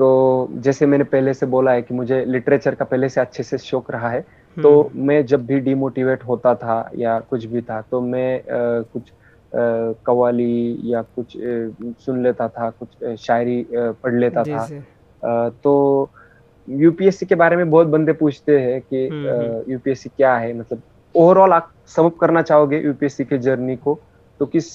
तो 0.00 0.08
जैसे 0.54 0.86
मैंने 0.86 1.04
पहले 1.04 1.32
से 1.34 1.46
बोला 1.46 1.72
है 1.72 1.82
कि 1.82 1.94
मुझे 1.94 2.24
लिटरेचर 2.24 2.74
का 2.74 2.84
पहले 2.84 3.08
से 3.08 3.20
अच्छे 3.20 3.42
से 3.42 3.58
शौक 3.58 3.90
रहा 3.90 4.08
है 4.10 4.20
तो 4.56 4.80
हम्म। 4.82 5.06
मैं 5.06 5.24
जब 5.26 5.46
भी 5.46 5.60
डिमोटिवेट 5.60 6.24
होता 6.24 6.54
था 6.54 6.90
या 6.96 7.18
कुछ 7.30 7.44
भी 7.44 7.60
था 7.62 7.80
तो 7.90 8.00
मैं 8.00 8.38
आ, 8.38 8.82
कुछ 8.82 9.12
कवाली 10.06 10.78
या 10.84 11.02
कुछ 11.16 11.36
सुन 12.04 12.22
लेता 12.22 12.48
था 12.48 12.68
कुछ 12.70 13.16
शायरी 13.20 13.66
पढ़ 13.72 14.14
लेता 14.14 14.42
था। 14.44 14.62
आ, 15.22 15.48
तो 15.48 16.10
यूपीएससी 16.68 17.26
के 17.26 17.34
बारे 17.34 17.56
में 17.56 17.70
बहुत 17.70 17.86
बंदे 17.86 18.12
पूछते 18.12 18.58
हैं 18.60 18.80
कि 18.92 19.04
यूपीएससी 19.72 20.08
क्या 20.16 20.36
है? 20.36 20.52
मतलब 20.58 20.82
ओवरऑल 21.14 21.52
आप 21.52 21.70
समअप 21.86 22.16
करना 22.20 22.42
चाहोगे 22.42 22.80
यूपीएससी 22.80 23.24
के 23.24 23.38
जर्नी 23.38 23.76
को 23.76 23.98
तो 24.40 24.46
किस 24.46 24.66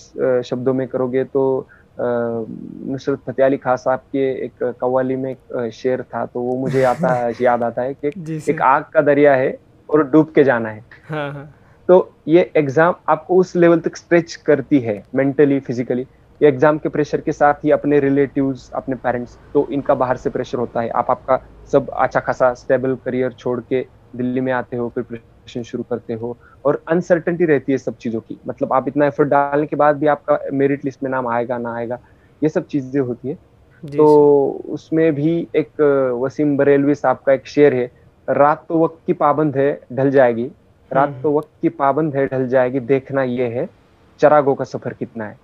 शब्दों 0.50 0.74
में 0.74 0.88
करोगे? 0.88 1.24
तो 1.24 1.68
नुसरत 2.00 3.20
फतेह 3.28 3.46
अली 3.46 3.58
खान 3.58 3.78
साहब 3.78 4.00
के 4.12 4.30
एक 4.46 4.64
कव्वाली 4.82 5.16
में 5.16 5.32
एक 5.32 5.70
शेर 5.74 6.02
था 6.04 6.26
तो 6.26 6.40
वो 6.40 6.56
मुझे 6.58 6.84
आता 6.84 7.14
है 7.16 7.34
याद 7.42 7.64
आता 7.64 7.82
है 7.82 7.94
कि 8.06 8.40
एक 8.50 8.62
आग 8.62 8.86
का 8.94 9.02
दरिया 9.02 9.34
है 9.36 9.58
और 9.90 10.04
डूब 10.12 10.32
के 10.36 10.44
जाना 10.44 10.70
है। 10.70 10.84
हाँ 11.10 11.32
हाँ. 11.34 11.50
तो 11.90 12.14
ये 12.28 12.50
एग्ज़ाम 12.56 12.96
आपको 13.10 13.36
उस 13.36 13.56
लेवल 13.56 13.80
तक 13.80 13.98
स्ट्रेच 13.98 14.36
करती 14.46 14.80
है 14.80 15.04
मेंटली 15.16 15.60
फिजिकली 15.60 16.06
ये 16.42 16.48
एग्ज़ाम 16.48 16.78
के 16.78 16.90
प्रेशर 16.90 17.22
के 17.22 17.32
साथ 17.32 17.64
ही 17.64 17.72
अपने 17.72 18.00
रिलेटिव्स 18.00 18.70
अपने 18.76 18.96
पेरेंट्स 18.98 19.38
तो 19.54 19.68
इनका 19.72 19.94
बाहर 19.96 20.18
से 20.18 20.30
प्रेशर 20.30 20.58
होता 20.58 20.82
है। 20.82 20.90
आप 20.92 21.12
आपका 21.12 21.40
सब 21.72 21.90
अच्छा 21.90 22.20
खासा 22.20 22.54
स्टेबल 22.56 22.96
करियर 23.06 23.32
छोड़ 23.34 23.60
के 23.64 23.86
दिल्ली 24.16 24.42
में 24.42 24.52
आते 24.54 24.78
हो 24.78 24.88
फिर 24.96 25.04
प्रिपरेशन 25.04 25.64
शुरू 25.64 25.84
करते 25.90 26.14
हो 26.14 26.38
और 26.66 26.82
अनसर्टेनिटी 26.90 27.46
रहती 27.46 27.72
है 27.72 27.78
सब 27.78 27.98
चीज़ों 27.98 28.20
की। 28.22 28.38
मतलब 28.48 28.74
आप 28.74 28.88
इतना 28.88 29.06
एफर्ट 29.06 29.30
डालने 29.30 29.68
के 29.68 29.76
बाद 29.76 29.98
भी 29.98 30.08
आपका 30.08 30.40
मेरिट 30.54 30.86
लिस्ट 30.86 31.04
में 31.04 31.10
नाम 31.12 31.28
आएगा 31.28 31.58
ना 31.58 31.76
आएगा 31.76 32.00
ये 32.42 32.50
सब 32.50 32.66
चीज़ें 32.68 33.00
होती 33.02 33.30
है। 33.30 33.36
तो 33.84 34.08
उसमें 34.70 35.14
भी 35.16 35.36
एक 35.56 35.82
वसीम 36.24 36.58
बरेलवी 36.58 36.96
साहब 36.96 37.20
का 37.26 37.34
एक 37.34 37.48
शेर 37.48 37.74
है 37.74 37.90
रात 38.28 38.66
तो 38.70 38.84
वक्त 38.84 39.00
की 39.08 39.14
पाबंद 39.14 39.58
है 39.58 39.70
ढल 39.94 40.12
जाएगी। 40.12 40.50
रात 40.92 41.10
हम्म। 41.10 41.22
तो 41.22 41.38
वक्त 41.38 41.50
की 41.62 41.70
पाबंद 41.70 42.16
है 42.16 42.26
ढल 42.28 42.48
जाएगी 42.48 42.80
देखना 42.82 43.24
ये 43.26 43.48
है 43.50 43.70
चरागों 44.20 44.56
का 44.56 44.66
सफ़र 44.66 44.94
कितना 44.94 45.26
है। 45.26 45.38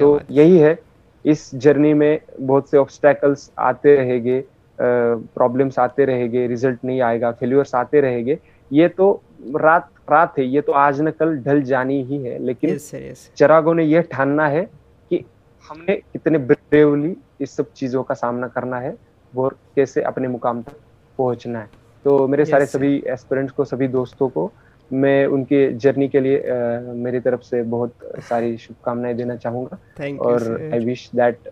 तो 0.00 0.20
यही 0.30 0.58
है। 0.58 0.78
इस 1.24 1.50
जर्नी 1.54 1.92
में 1.94 2.20
बहुत 2.40 2.70
से 2.70 2.78
ऑब्स्टेकल्स 2.78 3.50
आते 3.58 3.94
रहेंगे 3.96 4.42
प्रॉब्लम्स 4.78 5.78
आते 5.78 6.04
रहेंगे 6.04 6.46
रिज़ल्ट 6.46 6.84
नहीं 6.84 7.00
आएगा 7.00 7.30
फेल्यूर्स 7.32 7.74
आते 7.74 8.00
रहेंगे। 8.00 8.38
ये 8.70 8.88
तो 8.88 9.10
रात 9.56 9.88
रात 10.10 10.38
है 10.38 10.44
ये 10.44 10.60
तो 10.60 10.72
आज 10.72 11.00
न 11.00 11.10
कल 11.10 11.36
ढल 11.38 11.62
जानी 11.62 12.02
ही 12.04 12.16
है 12.22 12.38
लेकिन 12.38 12.70
yes, 12.70 12.88
yes. 12.94 13.18
चरागों 13.36 13.74
ने 13.74 13.84
यह 13.84 14.02
ठानना 14.12 14.46
है 14.48 14.62
कि 15.10 15.24
हमने 15.64 15.96
कितने 15.96 16.38
ब्रेवली 16.40 17.14
इस 17.40 17.56
सब 17.56 17.72
चीज़ों 17.72 18.02
का 18.02 18.14
सामना 18.14 18.48
करना 18.48 18.78
है 18.80 18.96
और 19.32 19.56
कैसे 19.76 20.02
अपने 20.02 20.28
मुकाम 20.28 20.62
तक 20.62 20.76
पहुँचना 21.18 21.58
है। 21.58 21.68
तो 22.04 22.26
मेरे 22.28 22.44
yes, 22.44 22.50
सारे 22.50 22.66
सभी 22.66 23.02
एस्पिरेंट्स 23.06 23.52
को 23.52 23.64
सभी 23.64 23.88
दोस्तों 23.88 24.28
को 24.28 24.50
मैं 24.90 25.26
उनके 25.26 25.60
जर्नी 25.74 26.08
के 26.08 26.20
लिए 26.20 26.38
uh, 26.38 26.94
मेरी 26.96 27.20
तरफ़ 27.20 27.42
से 27.42 27.62
बहुत 27.74 27.92
सारी 28.28 28.56
शुभकामनाएँ 28.58 29.14
देना 29.14 29.36
चाहूँगा। 29.36 29.78
और 30.20 30.70
I 30.74 30.84
wish 30.84 31.08
that 31.14 31.48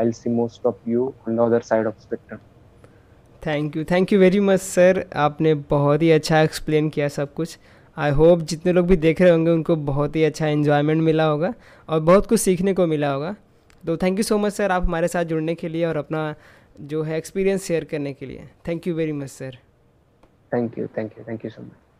I 0.00 0.12
see 0.12 0.30
most 0.30 0.66
of 0.66 0.88
you 0.90 1.12
on 1.28 1.36
the 1.36 1.40
other 1.40 1.60
side 1.62 1.86
of 1.86 2.00
spectrum 2.02 2.38
thank 3.42 3.76
you 3.76 3.84
thank 3.84 4.12
you 4.12 4.18
very 4.18 4.40
much 4.40 4.60
sir 4.60 5.04
आपने 5.16 5.54
बहुत 5.70 6.02
ही 6.02 6.10
अच्छा 6.10 6.40
एक्सप्लेन 6.42 6.88
किया 6.90 7.08
सब 7.08 7.32
कुछ। 7.34 7.58
आई 7.96 8.10
होप 8.10 8.40
जितने 8.42 8.72
लोग 8.72 8.86
भी 8.86 8.96
देख 8.96 9.20
रहे 9.22 9.30
होंगे 9.30 9.50
उनको 9.50 9.76
बहुत 9.84 10.16
ही 10.16 10.24
अच्छा 10.24 10.46
इन्जॉयमेंट 10.48 11.02
मिला 11.02 11.24
होगा 11.24 11.52
और 11.88 12.00
बहुत 12.00 12.26
कुछ 12.26 12.40
सीखने 12.40 12.74
को 12.74 12.86
मिला 12.86 13.10
होगा। 13.12 13.34
तो 13.84 13.96
thank 13.96 14.18
you 14.18 14.22
so 14.22 14.38
much 14.38 14.52
sir 14.52 14.70
आप 14.70 14.84
हमारे 14.84 15.08
साथ 15.08 15.24
जुड़ने 15.24 15.54
के 15.54 15.68
लिए 15.68 15.84
और 15.86 15.96
अपना 15.96 16.34
जो 16.80 17.02
है 17.02 17.16
एक्सपीरियंस 17.18 17.66
शेयर 17.66 17.84
करने 17.90 18.12
के 18.12 18.26
लिए। 18.26 18.48
Thank 18.68 18.86
you 18.86 18.94
very 18.94 19.12
much 19.12 19.30
sir 19.30 19.58
thank 20.54 20.78
you 20.78 20.86
thank 20.98 21.18
you 21.18 21.24
thank 21.28 21.44
you 21.44 21.50
so 21.50 21.62
much 21.62 21.87